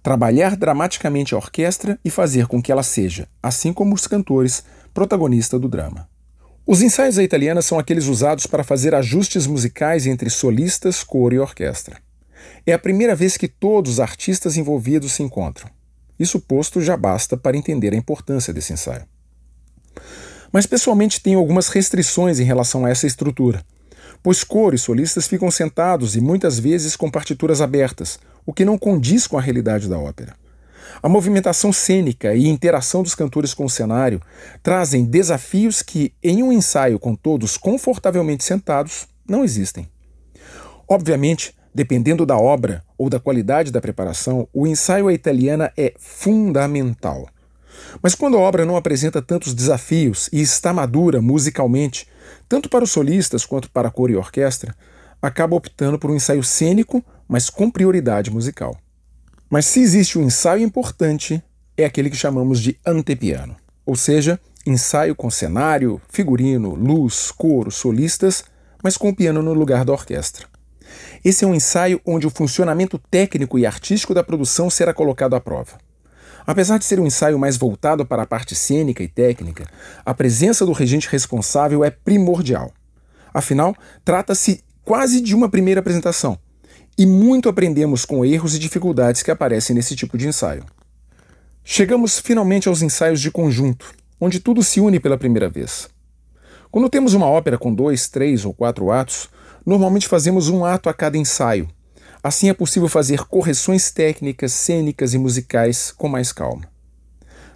Trabalhar 0.00 0.54
dramaticamente 0.54 1.34
a 1.34 1.38
orquestra 1.38 1.98
e 2.04 2.08
fazer 2.08 2.46
com 2.46 2.62
que 2.62 2.70
ela 2.70 2.84
seja, 2.84 3.26
assim 3.42 3.72
como 3.72 3.96
os 3.96 4.06
cantores, 4.06 4.62
protagonista 4.94 5.58
do 5.58 5.68
drama. 5.68 6.08
Os 6.64 6.82
ensaios 6.82 7.18
à 7.18 7.24
italiana 7.24 7.60
são 7.60 7.80
aqueles 7.80 8.06
usados 8.06 8.46
para 8.46 8.62
fazer 8.62 8.94
ajustes 8.94 9.44
musicais 9.44 10.06
entre 10.06 10.30
solistas, 10.30 11.02
coro 11.02 11.34
e 11.34 11.40
orquestra. 11.40 11.96
É 12.64 12.72
a 12.72 12.78
primeira 12.78 13.16
vez 13.16 13.36
que 13.36 13.48
todos 13.48 13.94
os 13.94 14.00
artistas 14.00 14.56
envolvidos 14.56 15.12
se 15.12 15.22
encontram. 15.24 15.68
Isso 16.16 16.38
posto 16.38 16.80
já 16.80 16.96
basta 16.96 17.36
para 17.36 17.56
entender 17.56 17.92
a 17.92 17.96
importância 17.96 18.52
desse 18.52 18.72
ensaio. 18.72 19.04
Mas 20.52 20.64
pessoalmente 20.64 21.20
tenho 21.20 21.40
algumas 21.40 21.66
restrições 21.68 22.38
em 22.38 22.44
relação 22.44 22.84
a 22.84 22.90
essa 22.90 23.06
estrutura, 23.06 23.64
pois 24.26 24.42
coro 24.42 24.76
solistas 24.76 25.28
ficam 25.28 25.48
sentados 25.52 26.16
e 26.16 26.20
muitas 26.20 26.58
vezes 26.58 26.96
com 26.96 27.08
partituras 27.08 27.60
abertas, 27.60 28.18
o 28.44 28.52
que 28.52 28.64
não 28.64 28.76
condiz 28.76 29.24
com 29.24 29.38
a 29.38 29.40
realidade 29.40 29.88
da 29.88 30.00
ópera. 30.00 30.34
A 31.00 31.08
movimentação 31.08 31.72
cênica 31.72 32.34
e 32.34 32.48
interação 32.48 33.04
dos 33.04 33.14
cantores 33.14 33.54
com 33.54 33.64
o 33.64 33.70
cenário 33.70 34.20
trazem 34.64 35.04
desafios 35.04 35.80
que, 35.80 36.12
em 36.20 36.42
um 36.42 36.52
ensaio 36.52 36.98
com 36.98 37.14
todos 37.14 37.56
confortavelmente 37.56 38.42
sentados, 38.42 39.06
não 39.28 39.44
existem. 39.44 39.88
Obviamente, 40.88 41.54
dependendo 41.72 42.26
da 42.26 42.36
obra 42.36 42.82
ou 42.98 43.08
da 43.08 43.20
qualidade 43.20 43.70
da 43.70 43.80
preparação, 43.80 44.48
o 44.52 44.66
ensaio 44.66 45.06
à 45.06 45.12
italiana 45.12 45.72
é 45.76 45.94
fundamental. 46.00 47.28
Mas 48.02 48.16
quando 48.16 48.36
a 48.36 48.40
obra 48.40 48.64
não 48.64 48.76
apresenta 48.76 49.22
tantos 49.22 49.54
desafios 49.54 50.28
e 50.32 50.40
está 50.40 50.72
madura 50.72 51.22
musicalmente, 51.22 52.08
tanto 52.48 52.68
para 52.68 52.84
os 52.84 52.90
solistas 52.90 53.44
quanto 53.44 53.70
para 53.70 53.88
a 53.88 53.90
cor 53.90 54.10
e 54.10 54.16
orquestra, 54.16 54.74
acaba 55.20 55.56
optando 55.56 55.98
por 55.98 56.10
um 56.10 56.14
ensaio 56.14 56.42
cênico, 56.42 57.04
mas 57.28 57.50
com 57.50 57.70
prioridade 57.70 58.30
musical. 58.30 58.76
Mas 59.50 59.66
se 59.66 59.80
existe 59.80 60.18
um 60.18 60.22
ensaio 60.22 60.62
importante, 60.62 61.42
é 61.76 61.84
aquele 61.84 62.10
que 62.10 62.16
chamamos 62.16 62.60
de 62.60 62.78
antepiano, 62.84 63.56
ou 63.84 63.96
seja, 63.96 64.40
ensaio 64.66 65.14
com 65.14 65.30
cenário, 65.30 66.00
figurino, 66.08 66.74
luz, 66.74 67.30
coro, 67.30 67.70
solistas, 67.70 68.44
mas 68.82 68.96
com 68.96 69.08
o 69.08 69.14
piano 69.14 69.42
no 69.42 69.52
lugar 69.52 69.84
da 69.84 69.92
orquestra. 69.92 70.46
Esse 71.24 71.44
é 71.44 71.48
um 71.48 71.54
ensaio 71.54 72.00
onde 72.04 72.26
o 72.26 72.30
funcionamento 72.30 72.98
técnico 73.10 73.58
e 73.58 73.66
artístico 73.66 74.14
da 74.14 74.22
produção 74.22 74.70
será 74.70 74.92
colocado 74.92 75.34
à 75.34 75.40
prova. 75.40 75.78
Apesar 76.46 76.78
de 76.78 76.84
ser 76.84 77.00
um 77.00 77.06
ensaio 77.06 77.38
mais 77.38 77.56
voltado 77.56 78.06
para 78.06 78.22
a 78.22 78.26
parte 78.26 78.54
cênica 78.54 79.02
e 79.02 79.08
técnica, 79.08 79.66
a 80.04 80.14
presença 80.14 80.64
do 80.64 80.72
regente 80.72 81.08
responsável 81.08 81.84
é 81.84 81.90
primordial. 81.90 82.72
Afinal, 83.34 83.74
trata-se 84.04 84.62
quase 84.84 85.20
de 85.20 85.34
uma 85.34 85.48
primeira 85.48 85.80
apresentação, 85.80 86.38
e 86.96 87.04
muito 87.04 87.48
aprendemos 87.48 88.04
com 88.04 88.24
erros 88.24 88.54
e 88.54 88.58
dificuldades 88.58 89.22
que 89.22 89.30
aparecem 89.30 89.74
nesse 89.74 89.96
tipo 89.96 90.16
de 90.16 90.28
ensaio. 90.28 90.64
Chegamos 91.64 92.20
finalmente 92.20 92.68
aos 92.68 92.80
ensaios 92.80 93.20
de 93.20 93.30
conjunto, 93.30 93.92
onde 94.20 94.38
tudo 94.38 94.62
se 94.62 94.78
une 94.80 95.00
pela 95.00 95.18
primeira 95.18 95.48
vez. 95.48 95.90
Quando 96.70 96.88
temos 96.88 97.12
uma 97.12 97.26
ópera 97.26 97.58
com 97.58 97.74
dois, 97.74 98.08
três 98.08 98.44
ou 98.44 98.54
quatro 98.54 98.92
atos, 98.92 99.28
normalmente 99.64 100.06
fazemos 100.06 100.48
um 100.48 100.64
ato 100.64 100.88
a 100.88 100.94
cada 100.94 101.18
ensaio, 101.18 101.68
Assim 102.22 102.48
é 102.48 102.54
possível 102.54 102.88
fazer 102.88 103.24
correções 103.26 103.90
técnicas, 103.90 104.52
cênicas 104.52 105.14
e 105.14 105.18
musicais 105.18 105.92
com 105.92 106.08
mais 106.08 106.32
calma. 106.32 106.64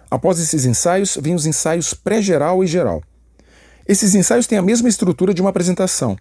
Após 0.09 0.39
esses 0.39 0.65
ensaios, 0.65 1.17
vêm 1.21 1.35
os 1.35 1.45
ensaios 1.45 1.93
pré-geral 1.93 2.63
e 2.63 2.67
geral. 2.67 3.01
Esses 3.87 4.13
ensaios 4.13 4.47
têm 4.47 4.57
a 4.57 4.61
mesma 4.61 4.89
estrutura 4.89 5.33
de 5.33 5.41
uma 5.41 5.49
apresentação. 5.49 6.17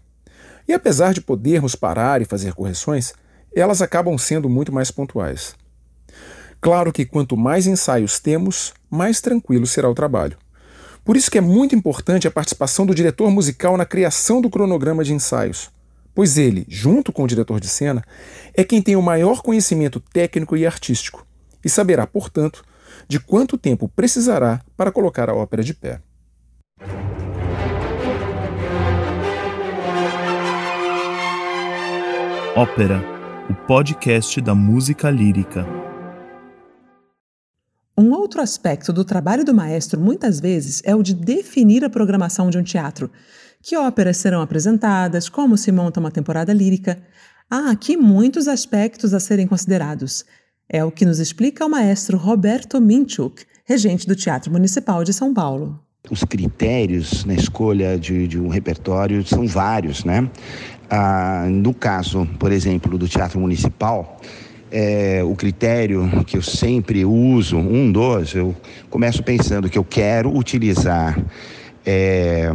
E 0.67 0.73
apesar 0.73 1.13
de 1.13 1.21
podermos 1.21 1.75
parar 1.75 2.23
e 2.23 2.25
fazer 2.25 2.55
correções, 2.55 3.13
elas 3.55 3.83
acabam 3.83 4.17
sendo 4.17 4.49
muito 4.49 4.73
mais 4.73 4.91
pontuais. 4.91 5.55
Claro 6.61 6.93
que 6.93 7.05
quanto 7.05 7.37
mais 7.37 7.67
ensaios 7.67 8.21
temos, 8.21 8.73
mais 8.89 9.21
tranquilo 9.21 9.67
será 9.67 9.89
o 9.89 9.95
trabalho. 9.95 10.37
Por 11.05 11.17
isso 11.17 11.31
que 11.31 11.39
é 11.39 11.41
muito 11.41 11.75
importante 11.75 12.29
a 12.29 12.31
participação 12.31 12.87
do 12.87 12.95
diretor 12.95 13.31
musical 13.31 13.77
na 13.77 13.87
criação 13.87 14.41
do 14.41 14.51
cronograma 14.51 15.03
de 15.03 15.13
ensaios 15.13 15.71
pois 16.21 16.37
ele, 16.37 16.67
junto 16.69 17.15
com 17.15 17.23
o 17.23 17.27
diretor 17.27 17.59
de 17.59 17.67
cena, 17.67 18.05
é 18.53 18.63
quem 18.63 18.83
tem 18.83 18.95
o 18.95 19.01
maior 19.01 19.41
conhecimento 19.41 19.99
técnico 19.99 20.55
e 20.55 20.67
artístico 20.67 21.27
e 21.65 21.69
saberá, 21.71 22.07
portanto, 22.07 22.63
de 23.09 23.19
quanto 23.19 23.57
tempo 23.57 23.89
precisará 23.89 24.61
para 24.77 24.93
colocar 24.93 25.31
a 25.31 25.35
ópera 25.35 25.63
de 25.63 25.73
pé. 25.73 26.03
Ópera, 32.55 33.03
o 33.49 33.55
podcast 33.55 34.43
da 34.43 34.55
música 34.55 35.09
lírica. 35.09 35.67
Um 37.97 38.13
outro 38.13 38.43
aspecto 38.43 38.93
do 38.93 39.07
trabalho 39.07 39.43
do 39.43 39.55
maestro 39.55 39.99
muitas 39.99 40.39
vezes 40.39 40.83
é 40.85 40.95
o 40.95 41.03
de 41.03 41.15
definir 41.15 41.83
a 41.83 41.89
programação 41.89 42.51
de 42.51 42.59
um 42.59 42.63
teatro, 42.63 43.11
que 43.63 43.77
óperas 43.77 44.17
serão 44.17 44.41
apresentadas, 44.41 45.29
como 45.29 45.57
se 45.57 45.71
monta 45.71 46.01
uma 46.01 46.11
temporada 46.11 46.53
lírica. 46.53 46.99
Há 47.51 47.71
aqui 47.71 47.97
muitos 47.97 48.49
aspectos 48.49 49.13
a 49.13 49.21
serem 49.21 49.47
considerados. 49.47 50.25
É 50.69 50.85
o 50.85 50.91
que 50.91 51.05
nos 51.05 51.19
explica 51.19 51.67
o 51.67 51.69
maestro 51.69 52.17
Roberto 52.17 52.81
Minchuk, 52.81 53.45
regente 53.65 54.07
do 54.07 54.17
Teatro 54.17 54.51
Municipal 54.53 55.05
de 55.05 55.13
São 55.13 55.35
Paulo. 55.35 55.79
Os 56.11 56.25
critérios 56.25 57.25
na 57.25 57.35
escolha 57.35 57.99
de, 57.99 58.27
de 58.27 58.41
um 58.41 58.49
repertório 58.49 59.27
são 59.27 59.47
vários, 59.47 60.05
né? 60.05 60.31
Ah, 60.89 61.47
no 61.51 61.75
caso, 61.75 62.27
por 62.39 62.51
exemplo, 62.51 62.97
do 62.97 63.07
Teatro 63.07 63.39
Municipal, 63.39 64.19
é, 64.71 65.23
o 65.25 65.35
critério 65.35 66.09
que 66.27 66.37
eu 66.37 66.43
sempre 66.43 67.05
uso, 67.05 67.57
um 67.57 67.91
dos, 67.91 68.35
eu 68.35 68.55
começo 68.89 69.23
pensando 69.23 69.69
que 69.69 69.77
eu 69.77 69.85
quero 69.85 70.35
utilizar 70.35 71.19
é, 71.85 72.51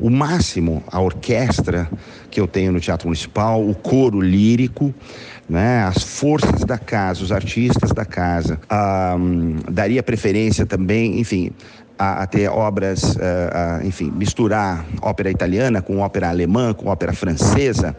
o 0.00 0.10
máximo 0.10 0.82
a 0.86 1.00
orquestra 1.00 1.88
que 2.30 2.40
eu 2.40 2.46
tenho 2.46 2.72
no 2.72 2.80
Teatro 2.80 3.08
Municipal, 3.08 3.66
o 3.66 3.74
coro 3.74 4.20
lírico, 4.20 4.94
né, 5.48 5.82
as 5.82 6.02
forças 6.02 6.64
da 6.64 6.78
casa, 6.78 7.22
os 7.24 7.32
artistas 7.32 7.90
da 7.90 8.04
casa. 8.04 8.60
Ah, 8.68 9.16
daria 9.70 10.02
preferência 10.02 10.64
também, 10.64 11.18
enfim, 11.18 11.50
a, 12.00 12.22
a 12.22 12.26
ter 12.26 12.48
obras, 12.48 13.16
a, 13.18 13.76
a, 13.76 13.84
enfim, 13.84 14.10
misturar 14.10 14.86
ópera 15.02 15.30
italiana 15.30 15.82
com 15.82 15.98
ópera 15.98 16.30
alemã, 16.30 16.72
com 16.72 16.88
ópera 16.88 17.12
francesa, 17.12 17.94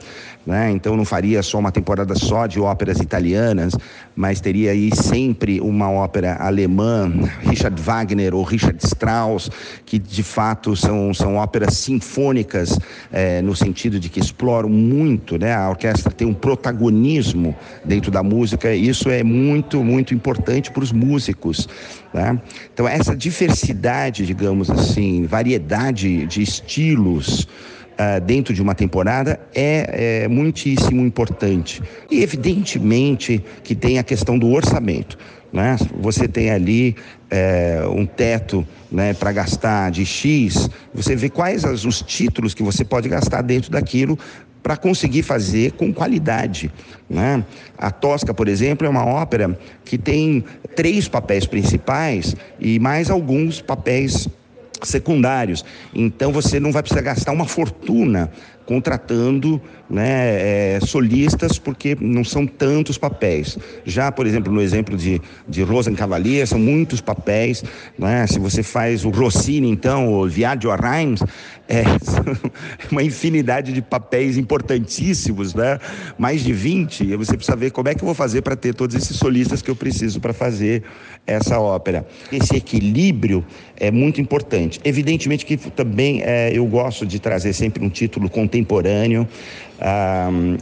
né? 0.45 0.71
Então 0.71 0.95
não 0.97 1.05
faria 1.05 1.43
só 1.43 1.59
uma 1.59 1.71
temporada 1.71 2.15
só 2.15 2.47
de 2.47 2.59
óperas 2.59 2.99
italianas, 2.99 3.73
mas 4.15 4.41
teria 4.41 4.71
aí 4.71 4.89
sempre 4.95 5.61
uma 5.61 5.89
ópera 5.89 6.37
alemã, 6.39 7.11
Richard 7.41 7.79
Wagner 7.81 8.33
ou 8.33 8.43
Richard 8.43 8.77
Strauss, 8.83 9.49
que 9.85 9.99
de 9.99 10.23
fato 10.23 10.75
são, 10.75 11.13
são 11.13 11.35
óperas 11.35 11.77
sinfônicas 11.77 12.77
é, 13.11 13.41
no 13.41 13.55
sentido 13.55 13.99
de 13.99 14.09
que 14.09 14.19
exploram 14.19 14.69
muito, 14.69 15.37
né? 15.37 15.53
A 15.53 15.69
orquestra 15.69 16.11
tem 16.11 16.27
um 16.27 16.33
protagonismo 16.33 17.55
dentro 17.85 18.11
da 18.11 18.23
música, 18.23 18.73
e 18.73 18.87
isso 18.87 19.09
é 19.09 19.23
muito, 19.23 19.83
muito 19.83 20.13
importante 20.13 20.71
para 20.71 20.83
os 20.83 20.91
músicos. 20.91 21.67
Né? 22.13 22.39
Então, 22.73 22.87
essa 22.87 23.15
diversidade, 23.15 24.25
digamos 24.25 24.69
assim, 24.69 25.25
variedade 25.25 26.25
de 26.25 26.41
estilos 26.41 27.47
uh, 28.01 28.21
dentro 28.21 28.53
de 28.53 28.61
uma 28.61 28.73
temporada 28.73 29.39
é, 29.53 30.23
é 30.23 30.27
muitíssimo 30.27 31.01
importante. 31.01 31.81
E, 32.09 32.21
evidentemente, 32.23 33.43
que 33.63 33.75
tem 33.75 33.99
a 33.99 34.03
questão 34.03 34.37
do 34.37 34.49
orçamento. 34.49 35.17
Né? 35.53 35.75
Você 35.99 36.27
tem 36.27 36.49
ali 36.49 36.95
é, 37.29 37.83
um 37.87 38.05
teto 38.05 38.65
né, 38.91 39.13
para 39.13 39.31
gastar 39.31 39.91
de 39.91 40.05
X, 40.05 40.69
você 40.93 41.15
vê 41.15 41.29
quais 41.29 41.65
os 41.65 42.01
títulos 42.01 42.53
que 42.53 42.63
você 42.63 42.85
pode 42.85 43.09
gastar 43.09 43.41
dentro 43.41 43.69
daquilo 43.69 44.17
para 44.63 44.77
conseguir 44.77 45.23
fazer 45.23 45.73
com 45.73 45.91
qualidade. 45.93 46.71
Né? 47.09 47.43
A 47.77 47.91
Tosca, 47.91 48.33
por 48.33 48.47
exemplo, 48.47 48.85
é 48.87 48.89
uma 48.89 49.05
ópera 49.05 49.57
que 49.83 49.97
tem 49.97 50.43
três 50.75 51.07
papéis 51.07 51.45
principais 51.45 52.35
e 52.59 52.79
mais 52.79 53.09
alguns 53.09 53.59
papéis 53.59 54.29
secundários. 54.83 55.63
Então 55.93 56.31
você 56.31 56.59
não 56.59 56.71
vai 56.71 56.81
precisar 56.81 57.01
gastar 57.01 57.31
uma 57.31 57.45
fortuna 57.45 58.31
contratando 58.71 59.61
né, 59.89 60.75
é, 60.75 60.79
solistas, 60.79 61.59
porque 61.59 61.97
não 61.99 62.23
são 62.23 62.47
tantos 62.47 62.97
papéis. 62.97 63.57
Já, 63.83 64.09
por 64.09 64.25
exemplo, 64.25 64.49
no 64.49 64.61
exemplo 64.61 64.95
de, 64.95 65.21
de 65.45 65.61
Rosen 65.61 65.93
Cavalier, 65.93 66.47
são 66.47 66.57
muitos 66.57 67.01
papéis. 67.01 67.65
Né? 67.99 68.25
Se 68.27 68.39
você 68.39 68.63
faz 68.63 69.03
o 69.03 69.09
Rossini, 69.09 69.69
então, 69.69 70.13
o 70.13 70.25
Viaggio 70.25 70.71
a 70.71 70.77
Reims, 70.77 71.21
é 71.67 71.83
uma 72.89 73.03
infinidade 73.03 73.73
de 73.73 73.81
papéis 73.81 74.37
importantíssimos, 74.37 75.53
né? 75.53 75.77
mais 76.17 76.41
de 76.41 76.53
20. 76.53 77.03
E 77.03 77.15
você 77.17 77.35
precisa 77.35 77.57
ver 77.57 77.71
como 77.71 77.89
é 77.89 77.93
que 77.93 78.01
eu 78.01 78.05
vou 78.05 78.15
fazer 78.15 78.41
para 78.41 78.55
ter 78.55 78.73
todos 78.73 78.95
esses 78.95 79.17
solistas 79.17 79.61
que 79.61 79.69
eu 79.69 79.75
preciso 79.75 80.21
para 80.21 80.31
fazer 80.31 80.83
essa 81.27 81.59
ópera. 81.59 82.07
Esse 82.31 82.55
equilíbrio 82.55 83.45
é 83.75 83.91
muito 83.91 84.21
importante. 84.21 84.79
Evidentemente 84.83 85.45
que 85.45 85.57
também 85.57 86.21
é, 86.23 86.51
eu 86.53 86.65
gosto 86.65 87.05
de 87.05 87.19
trazer 87.19 87.53
sempre 87.53 87.83
um 87.83 87.89
título 87.89 88.29
contemporâneo 88.29 88.60
contemporâneo. 88.61 89.27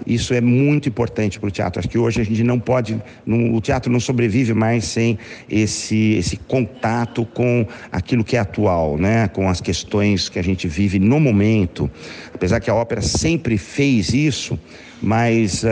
Isso 0.08 0.34
é 0.34 0.40
muito 0.40 0.88
importante 0.88 1.40
para 1.40 1.48
o 1.48 1.52
teatro. 1.52 1.80
Acho 1.80 1.90
que 1.90 1.98
hoje 1.98 2.22
a 2.22 2.24
gente 2.24 2.44
não 2.44 2.58
pode, 2.58 3.02
o 3.28 3.60
teatro 3.60 3.92
não 3.92 4.00
sobrevive 4.00 4.54
mais 4.54 4.86
sem 4.86 5.18
esse, 5.50 6.14
esse 6.14 6.38
contato 6.38 7.26
com 7.26 7.68
aquilo 7.92 8.24
que 8.24 8.38
é 8.38 8.40
atual, 8.40 8.98
né? 8.98 9.28
com 9.28 9.50
as 9.50 9.60
questões 9.60 10.30
que 10.30 10.40
a 10.40 10.44
gente 10.44 10.68
vive 10.68 11.00
no 11.00 11.20
momento. 11.20 11.92
Apesar 12.34 12.62
que 12.62 12.70
a 12.70 12.76
ópera 12.76 13.02
sempre 13.02 13.58
fez 13.58 14.14
isso, 14.14 14.58
mas, 15.02 15.64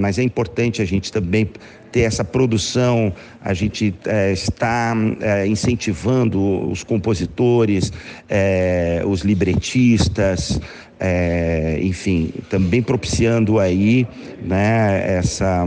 mas 0.00 0.18
é 0.18 0.22
importante 0.22 0.82
a 0.82 0.84
gente 0.84 1.10
também 1.10 1.48
ter 1.90 2.00
essa 2.00 2.24
produção, 2.24 3.12
a 3.42 3.52
gente 3.52 3.94
é, 4.06 4.32
está 4.32 4.94
é, 5.20 5.46
incentivando 5.46 6.70
os 6.70 6.84
compositores, 6.84 7.92
é, 8.28 9.02
os 9.04 9.22
libretistas, 9.22 10.60
é, 11.00 11.80
enfim, 11.82 12.30
também 12.50 12.82
propiciando 12.82 13.58
aí 13.58 14.06
né, 14.44 15.16
essa, 15.16 15.66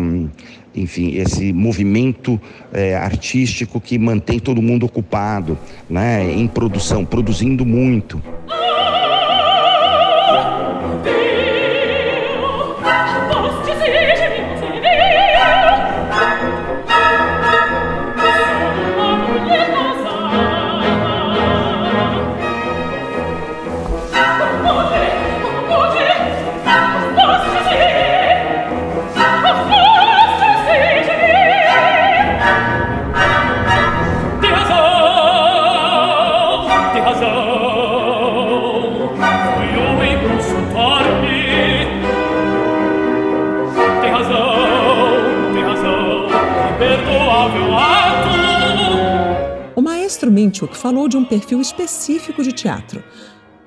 enfim, 0.76 1.16
esse 1.16 1.52
movimento 1.52 2.40
é, 2.72 2.96
artístico 2.96 3.82
que 3.82 3.98
mantém 3.98 4.40
todo 4.40 4.62
mundo 4.62 4.86
ocupado 4.86 5.58
né, 5.90 6.32
em 6.32 6.48
produção, 6.48 7.04
produzindo 7.04 7.66
muito. 7.66 8.22
Minchuk 50.64 50.78
falou 50.78 51.10
de 51.10 51.18
um 51.18 51.26
perfil 51.26 51.60
específico 51.60 52.42
de 52.42 52.54
teatro. 52.54 53.04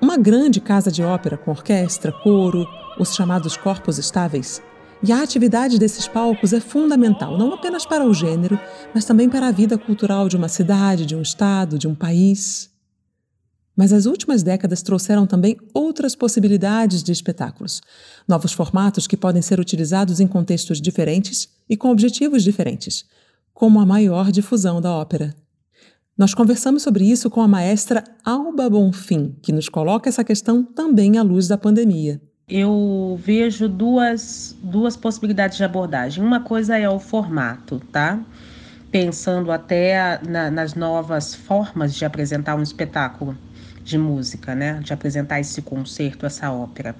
Uma 0.01 0.17
grande 0.17 0.59
casa 0.59 0.91
de 0.91 1.03
ópera 1.03 1.37
com 1.37 1.51
orquestra, 1.51 2.11
coro, 2.11 2.67
os 2.99 3.13
chamados 3.13 3.55
corpos 3.55 3.99
estáveis. 3.99 4.61
E 5.03 5.11
a 5.11 5.21
atividade 5.21 5.77
desses 5.77 6.07
palcos 6.07 6.53
é 6.53 6.59
fundamental, 6.59 7.37
não 7.37 7.53
apenas 7.53 7.85
para 7.85 8.03
o 8.03 8.13
gênero, 8.13 8.59
mas 8.95 9.05
também 9.05 9.29
para 9.29 9.47
a 9.47 9.51
vida 9.51 9.77
cultural 9.77 10.27
de 10.27 10.35
uma 10.35 10.49
cidade, 10.49 11.05
de 11.05 11.15
um 11.15 11.21
estado, 11.21 11.77
de 11.77 11.87
um 11.87 11.93
país. 11.93 12.71
Mas 13.75 13.93
as 13.93 14.07
últimas 14.07 14.41
décadas 14.41 14.81
trouxeram 14.81 15.27
também 15.27 15.55
outras 15.73 16.15
possibilidades 16.15 17.03
de 17.03 17.11
espetáculos, 17.11 17.79
novos 18.27 18.53
formatos 18.53 19.05
que 19.05 19.15
podem 19.15 19.41
ser 19.43 19.59
utilizados 19.59 20.19
em 20.19 20.25
contextos 20.25 20.81
diferentes 20.81 21.47
e 21.69 21.77
com 21.77 21.91
objetivos 21.91 22.43
diferentes, 22.43 23.05
como 23.53 23.79
a 23.79 23.85
maior 23.85 24.31
difusão 24.31 24.81
da 24.81 24.91
ópera. 24.91 25.35
Nós 26.17 26.33
conversamos 26.33 26.81
sobre 26.81 27.05
isso 27.05 27.29
com 27.29 27.41
a 27.41 27.47
maestra 27.47 28.03
Alba 28.25 28.67
Bonfim, 28.67 29.35
que 29.39 29.51
nos 29.51 29.69
coloca 29.69 30.09
essa 30.09 30.23
questão 30.23 30.63
também 30.63 31.15
à 31.19 31.21
luz 31.21 31.47
da 31.47 31.59
pandemia. 31.59 32.19
Eu 32.49 33.19
vejo 33.23 33.69
duas, 33.69 34.57
duas 34.63 34.97
possibilidades 34.97 35.57
de 35.57 35.63
abordagem. 35.63 36.23
Uma 36.23 36.39
coisa 36.39 36.75
é 36.75 36.89
o 36.89 36.97
formato, 36.97 37.79
tá? 37.91 38.19
Pensando 38.91 39.51
até 39.51 40.19
na, 40.27 40.49
nas 40.49 40.73
novas 40.73 41.35
formas 41.35 41.93
de 41.93 42.03
apresentar 42.03 42.55
um 42.55 42.63
espetáculo 42.63 43.37
de 43.83 43.99
música, 43.99 44.55
né? 44.55 44.79
De 44.83 44.93
apresentar 44.93 45.39
esse 45.39 45.61
concerto, 45.61 46.25
essa 46.25 46.51
ópera. 46.51 46.95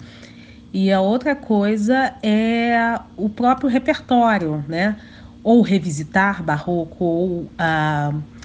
E 0.71 0.91
a 0.91 1.01
outra 1.01 1.35
coisa 1.35 2.13
é 2.21 2.99
o 3.15 3.29
próprio 3.29 3.67
repertório, 3.67 4.63
né? 4.67 4.95
Ou 5.41 5.63
revisitar 5.63 6.43
barroco, 6.43 7.03
ou. 7.03 7.29
Uh, 7.57 8.36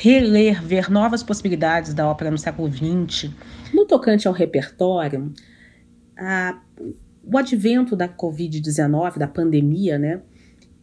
reler, 0.00 0.62
ver 0.62 0.90
novas 0.90 1.22
possibilidades 1.22 1.92
da 1.92 2.08
ópera 2.08 2.30
no 2.30 2.38
século 2.38 2.72
XX. 2.72 3.30
No 3.72 3.84
tocante 3.84 4.26
ao 4.26 4.32
repertório, 4.32 5.30
a, 6.18 6.58
o 7.22 7.36
advento 7.36 7.94
da 7.94 8.08
Covid-19, 8.08 9.18
da 9.18 9.28
pandemia, 9.28 9.98
né, 9.98 10.22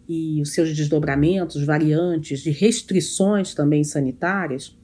e 0.08 0.40
os 0.40 0.54
seus 0.54 0.74
desdobramentos, 0.76 1.66
variantes, 1.66 2.42
de 2.42 2.52
restrições 2.52 3.56
também 3.56 3.84
sanitárias, 3.84 4.78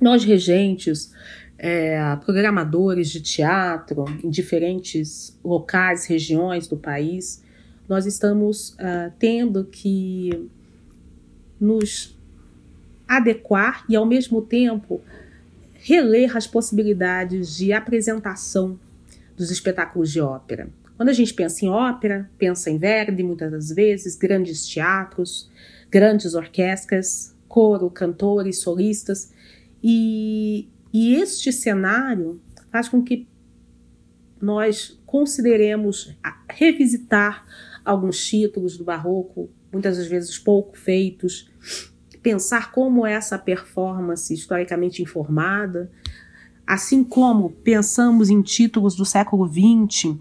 nós 0.00 0.24
regentes, 0.24 1.12
é, 1.56 2.16
programadores 2.16 3.08
de 3.08 3.20
teatro 3.20 4.04
em 4.22 4.30
diferentes 4.30 5.38
locais, 5.44 6.06
regiões 6.06 6.66
do 6.66 6.76
país, 6.76 7.42
nós 7.88 8.04
estamos 8.04 8.70
uh, 8.70 9.10
tendo 9.18 9.64
que 9.64 10.50
nos 11.58 12.17
adequar 13.08 13.84
e, 13.88 13.96
ao 13.96 14.04
mesmo 14.04 14.42
tempo, 14.42 15.00
reler 15.74 16.36
as 16.36 16.46
possibilidades 16.46 17.56
de 17.56 17.72
apresentação 17.72 18.78
dos 19.36 19.50
espetáculos 19.50 20.12
de 20.12 20.20
ópera. 20.20 20.68
Quando 20.96 21.08
a 21.08 21.12
gente 21.12 21.32
pensa 21.32 21.64
em 21.64 21.68
ópera, 21.68 22.28
pensa 22.36 22.70
em 22.70 22.76
Verdi, 22.76 23.22
muitas 23.22 23.50
das 23.50 23.70
vezes, 23.70 24.16
grandes 24.16 24.66
teatros, 24.66 25.48
grandes 25.90 26.34
orquestras, 26.34 27.34
coro, 27.46 27.88
cantores, 27.88 28.60
solistas, 28.60 29.32
e, 29.82 30.68
e 30.92 31.14
este 31.14 31.52
cenário 31.52 32.40
faz 32.70 32.88
com 32.88 33.02
que 33.02 33.28
nós 34.40 35.00
consideremos 35.06 36.16
revisitar 36.50 37.44
alguns 37.84 38.24
títulos 38.26 38.76
do 38.76 38.84
barroco, 38.84 39.48
muitas 39.72 39.96
das 39.96 40.06
vezes 40.06 40.38
pouco 40.38 40.76
feitos, 40.76 41.50
pensar 42.22 42.72
como 42.72 43.06
é 43.06 43.12
essa 43.12 43.38
performance 43.38 44.32
historicamente 44.32 45.02
informada, 45.02 45.90
assim 46.66 47.02
como 47.02 47.50
pensamos 47.50 48.28
em 48.28 48.42
títulos 48.42 48.94
do 48.94 49.04
século 49.04 49.48
XX, 49.48 50.16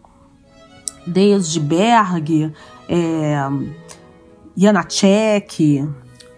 desde 1.06 1.60
Berg, 1.60 2.54
é, 2.88 3.38
Janacek, 4.56 5.88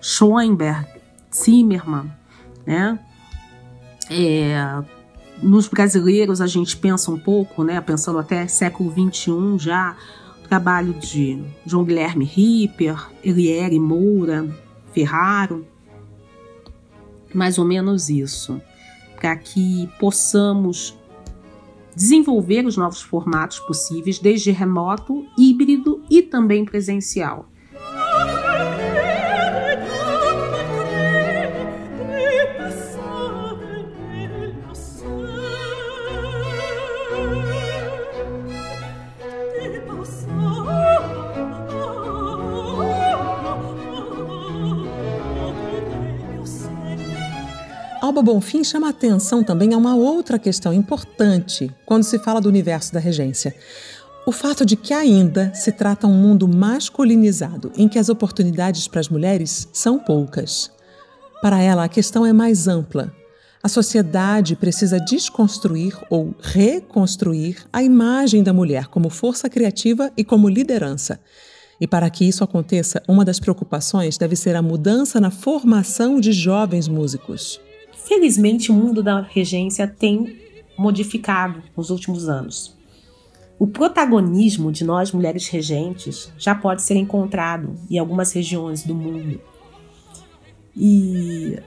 Schoenberg, 0.02 0.88
Zimmermann, 1.34 2.12
né? 2.66 3.00
É, 4.10 4.84
nos 5.42 5.68
brasileiros 5.68 6.42
a 6.42 6.48
gente 6.48 6.76
pensa 6.76 7.12
um 7.12 7.20
pouco, 7.20 7.64
né, 7.64 7.80
pensando 7.80 8.20
até 8.20 8.48
século 8.48 8.92
XXI 8.92 9.58
já, 9.58 9.96
o 10.44 10.48
trabalho 10.48 10.94
de 10.94 11.44
João 11.66 11.86
Guilherme 11.86 12.26
Ripper, 12.26 12.98
Eliere 13.24 13.80
Moura, 13.80 14.48
Ferraro, 14.92 15.66
mais 17.34 17.58
ou 17.58 17.66
menos 17.66 18.10
isso, 18.10 18.62
para 19.16 19.36
que 19.36 19.90
possamos 20.00 20.98
desenvolver 21.96 22.66
os 22.66 22.78
novos 22.78 23.02
formatos 23.02 23.60
possíveis, 23.60 24.20
desde 24.20 24.52
remoto, 24.52 25.26
híbrido 25.38 26.02
e 26.10 26.22
também 26.22 26.64
presencial. 26.64 27.50
Alba 48.10 48.24
Bonfim 48.24 48.64
chama 48.64 48.90
atenção 48.90 49.44
também 49.44 49.72
a 49.72 49.78
uma 49.78 49.96
outra 49.96 50.40
questão 50.40 50.74
importante 50.74 51.72
quando 51.86 52.02
se 52.02 52.18
fala 52.18 52.42
do 52.42 52.50
universo 52.50 52.92
da 52.92 53.00
regência. 53.00 53.56
O 54.26 54.32
fato 54.32 54.66
de 54.66 54.76
que 54.76 54.96
ainda 54.96 55.54
se 55.54 55.72
trata 55.72 56.08
um 56.08 56.14
mundo 56.16 56.48
masculinizado, 56.48 57.72
em 57.78 57.88
que 57.88 58.00
as 58.00 58.10
oportunidades 58.10 58.88
para 58.88 59.00
as 59.00 59.10
mulheres 59.10 59.70
são 59.72 60.00
poucas. 60.00 60.72
Para 61.40 61.62
ela, 61.62 61.84
a 61.84 61.88
questão 61.88 62.26
é 62.26 62.34
mais 62.34 62.68
ampla. 62.68 63.14
A 63.62 63.70
sociedade 63.70 64.56
precisa 64.56 65.00
desconstruir 65.00 65.96
ou 66.10 66.34
reconstruir 66.42 67.58
a 67.72 67.84
imagem 67.84 68.42
da 68.42 68.52
mulher 68.52 68.88
como 68.88 69.12
força 69.12 69.48
criativa 69.48 70.12
e 70.18 70.24
como 70.24 70.50
liderança. 70.50 71.20
E 71.80 71.86
para 71.86 72.10
que 72.10 72.28
isso 72.28 72.44
aconteça, 72.44 73.04
uma 73.08 73.24
das 73.24 73.40
preocupações 73.40 74.18
deve 74.18 74.36
ser 74.36 74.56
a 74.56 74.64
mudança 74.64 75.20
na 75.20 75.30
formação 75.30 76.20
de 76.20 76.32
jovens 76.32 76.88
músicos. 76.88 77.62
Felizmente, 78.10 78.72
o 78.72 78.74
mundo 78.74 79.04
da 79.04 79.22
regência 79.22 79.88
tem 79.88 80.42
modificado 80.76 81.62
nos 81.78 81.92
últimos 81.92 82.28
anos. 82.28 82.76
O 83.60 83.68
protagonismo 83.68 84.72
de 84.72 84.84
nós 84.84 85.12
mulheres 85.12 85.48
regentes 85.48 86.34
já 86.36 86.56
pode 86.56 86.82
ser 86.82 86.96
encontrado 86.96 87.76
em 87.88 88.00
algumas 88.00 88.32
regiões 88.32 88.84
do 88.84 88.96
mundo. 88.96 89.40
E 90.76 91.60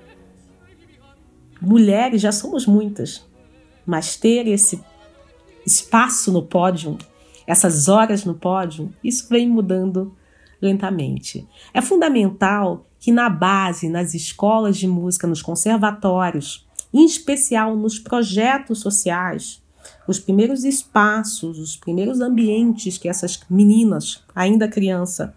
mulheres 1.61 2.21
já 2.21 2.33
somos 2.33 2.67
muitas, 2.67 3.25
mas 3.87 4.17
ter 4.17 4.49
esse 4.49 4.83
espaço 5.65 6.33
no 6.33 6.43
pódio, 6.43 6.99
essas 7.47 7.87
horas 7.87 8.25
no 8.25 8.35
pódio, 8.35 8.93
isso 9.05 9.29
vem 9.29 9.49
mudando 9.49 10.13
lentamente. 10.61 11.47
É 11.73 11.81
fundamental 11.81 12.85
que 13.03 13.11
na 13.11 13.29
base, 13.29 13.89
nas 13.89 14.15
escolas 14.15 14.77
de 14.77 14.87
música, 14.87 15.27
nos 15.27 15.43
conservatórios, 15.43 16.65
em 16.95 17.05
especial 17.05 17.77
nos 17.77 17.99
projetos 17.99 18.79
sociais, 18.79 19.61
os 20.07 20.21
primeiros 20.21 20.63
espaços, 20.63 21.59
os 21.59 21.75
primeiros 21.77 22.21
ambientes 22.21 22.99
que 22.99 23.09
essas 23.09 23.41
meninas, 23.51 24.23
ainda 24.33 24.69
criança, 24.69 25.35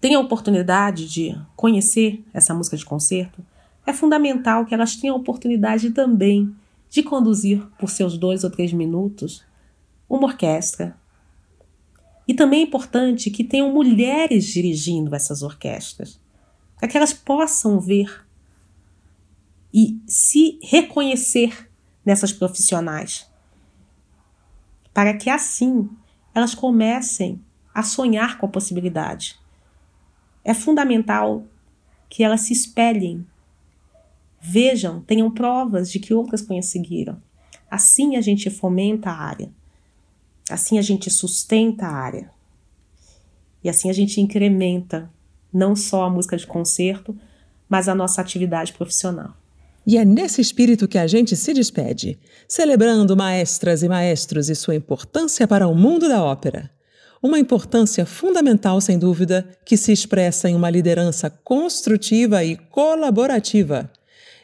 têm 0.00 0.14
a 0.14 0.20
oportunidade 0.20 1.06
de 1.06 1.38
conhecer 1.54 2.24
essa 2.32 2.54
música 2.54 2.78
de 2.78 2.86
concerto, 2.86 3.44
é 3.86 3.92
fundamental 3.92 4.64
que 4.64 4.72
elas 4.72 4.96
tenham 4.96 5.16
a 5.16 5.18
oportunidade 5.18 5.90
também 5.90 6.50
de 6.88 7.02
conduzir 7.02 7.62
por 7.78 7.90
seus 7.90 8.16
dois 8.16 8.42
ou 8.42 8.48
três 8.48 8.72
minutos 8.72 9.44
uma 10.08 10.24
orquestra. 10.24 10.96
E 12.26 12.34
também 12.34 12.60
é 12.60 12.64
importante 12.64 13.30
que 13.30 13.44
tenham 13.44 13.72
mulheres 13.72 14.46
dirigindo 14.46 15.14
essas 15.14 15.42
orquestras, 15.42 16.20
para 16.76 16.88
que 16.88 16.96
elas 16.96 17.12
possam 17.12 17.80
ver 17.80 18.26
e 19.72 20.00
se 20.06 20.58
reconhecer 20.62 21.70
nessas 22.04 22.32
profissionais, 22.32 23.30
para 24.92 25.14
que 25.14 25.28
assim 25.28 25.88
elas 26.34 26.54
comecem 26.54 27.40
a 27.74 27.82
sonhar 27.82 28.38
com 28.38 28.46
a 28.46 28.48
possibilidade. 28.48 29.38
É 30.44 30.54
fundamental 30.54 31.44
que 32.08 32.22
elas 32.22 32.42
se 32.42 32.52
espelhem, 32.52 33.26
vejam, 34.40 35.00
tenham 35.02 35.30
provas 35.30 35.90
de 35.90 35.98
que 35.98 36.14
outras 36.14 36.40
conseguiram. 36.40 37.20
Assim 37.70 38.16
a 38.16 38.20
gente 38.20 38.48
fomenta 38.48 39.10
a 39.10 39.20
área, 39.20 39.50
assim 40.50 40.78
a 40.78 40.82
gente 40.82 41.10
sustenta 41.10 41.86
a 41.86 41.92
área, 41.92 42.30
e 43.62 43.68
assim 43.68 43.90
a 43.90 43.92
gente 43.92 44.20
incrementa 44.20 45.10
não 45.52 45.74
só 45.74 46.04
a 46.04 46.10
música 46.10 46.36
de 46.36 46.46
concerto, 46.46 47.16
mas 47.68 47.88
a 47.88 47.94
nossa 47.94 48.20
atividade 48.20 48.72
profissional. 48.72 49.34
E 49.86 49.96
é 49.96 50.04
nesse 50.04 50.40
espírito 50.40 50.88
que 50.88 50.98
a 50.98 51.06
gente 51.06 51.36
se 51.36 51.52
despede, 51.52 52.18
celebrando 52.48 53.16
maestras 53.16 53.82
e 53.82 53.88
maestros 53.88 54.48
e 54.48 54.54
sua 54.54 54.74
importância 54.74 55.46
para 55.46 55.68
o 55.68 55.74
mundo 55.74 56.08
da 56.08 56.22
ópera. 56.22 56.70
Uma 57.22 57.38
importância 57.38 58.04
fundamental, 58.04 58.80
sem 58.80 58.98
dúvida, 58.98 59.48
que 59.64 59.76
se 59.76 59.92
expressa 59.92 60.48
em 60.48 60.54
uma 60.54 60.70
liderança 60.70 61.30
construtiva 61.30 62.44
e 62.44 62.56
colaborativa. 62.56 63.90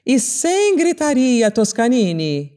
E 0.07 0.19
sem 0.19 0.77
gritaria, 0.77 1.51
Toscanini! 1.51 2.52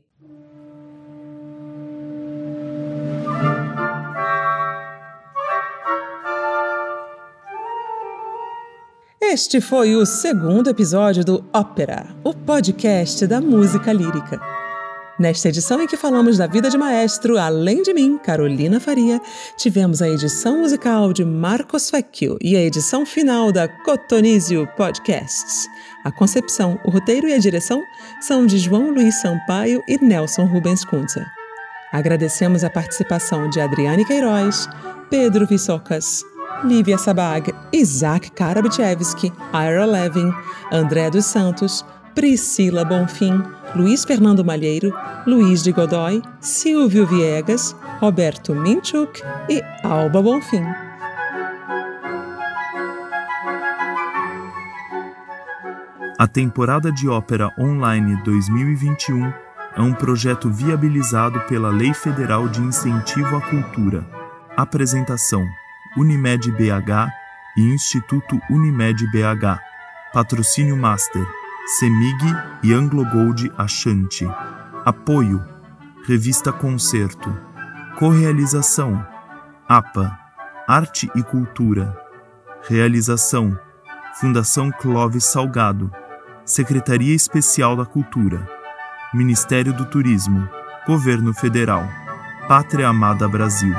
Este 9.36 9.60
foi 9.60 9.98
o 9.98 10.06
segundo 10.06 10.70
episódio 10.70 11.22
do 11.22 11.44
Ópera, 11.54 12.08
o 12.24 12.34
podcast 12.34 13.28
da 13.28 13.42
música 13.42 13.92
lírica. 13.92 14.40
Nesta 15.20 15.50
edição 15.50 15.82
em 15.82 15.88
que 15.88 15.98
falamos 15.98 16.38
da 16.38 16.48
vida 16.48 16.70
de 16.70 16.78
maestro, 16.78 17.38
além 17.38 17.82
de 17.82 17.94
mim, 17.94 18.18
Carolina 18.18 18.80
Faria, 18.80 19.20
tivemos 19.58 20.02
a 20.02 20.08
edição 20.08 20.60
musical 20.60 21.12
de 21.12 21.26
Marcos 21.26 21.90
Fecchio 21.90 22.38
e 22.42 22.56
a 22.56 22.62
edição 22.62 23.06
final 23.06 23.52
da 23.52 23.68
Cotonizio 23.68 24.66
Podcasts. 24.78 25.68
A 26.06 26.14
concepção, 26.14 26.80
o 26.86 26.90
roteiro 26.90 27.28
e 27.28 27.34
a 27.34 27.38
direção 27.38 27.84
são 28.22 28.46
de 28.46 28.58
João 28.58 28.90
Luiz 28.90 29.16
Sampaio 29.16 29.84
e 29.86 29.98
Nelson 29.98 30.46
Rubens 30.46 30.86
Kunza. 30.86 31.26
Agradecemos 31.92 32.64
a 32.64 32.70
participação 32.70 33.50
de 33.50 33.60
Adriane 33.60 34.06
Queiroz, 34.06 34.66
Pedro 35.10 35.46
Vissocas, 35.46 36.24
Lívia 36.64 36.98
Sabag, 36.98 37.54
Isaac 37.72 38.32
Karabichevski, 38.32 39.32
Ira 39.54 39.86
Levin, 39.86 40.34
André 40.72 41.10
dos 41.10 41.26
Santos, 41.26 41.86
Priscila 42.16 42.86
Bonfim, 42.86 43.44
Luiz 43.76 44.06
Fernando 44.06 44.44
Malheiro, 44.44 44.94
Luiz 45.28 45.62
de 45.62 45.72
Godoy, 45.72 46.22
Silvio 46.40 47.06
Viegas, 47.06 47.76
Roberto 48.00 48.56
Minchuk 48.56 49.22
e 49.50 49.62
Alba 49.84 50.22
Bonfim. 50.22 50.64
A 56.18 56.28
temporada 56.28 56.92
de 56.94 57.10
ópera 57.10 57.52
online 57.60 58.16
2021 58.24 59.34
é 59.76 59.82
um 59.82 59.94
projeto 59.94 60.50
viabilizado 60.50 61.42
pela 61.42 61.70
Lei 61.70 61.94
Federal 61.94 62.48
de 62.48 62.62
Incentivo 62.62 63.36
à 63.36 63.42
Cultura. 63.42 64.08
Apresentação 64.56 65.46
Unimed 65.98 66.52
BH 66.52 67.10
e 67.58 67.62
Instituto 67.62 68.40
Unimed 68.50 69.06
BH. 69.08 69.60
Patrocínio 70.12 70.76
Master, 70.76 71.26
Semig 71.78 72.24
e 72.64 72.74
Anglo 72.74 73.06
Gold 73.06 73.52
Ashanti. 73.58 74.28
Apoio, 74.86 75.44
Revista 76.06 76.52
Concerto. 76.52 77.36
Correalização, 77.98 79.06
APA, 79.68 80.20
Arte 80.68 81.10
e 81.16 81.24
Cultura. 81.24 81.98
Realização, 82.68 83.58
Fundação 84.20 84.72
Clóvis 84.72 85.24
Salgado. 85.24 85.90
Secretaria 86.44 87.16
Especial 87.16 87.76
da 87.76 87.86
Cultura. 87.86 88.48
Ministério 89.14 89.72
do 89.72 89.86
Turismo. 89.86 90.48
Governo 90.86 91.34
Federal. 91.34 91.88
Pátria 92.48 92.90
Amada 92.90 93.28
Brasil. 93.28 93.74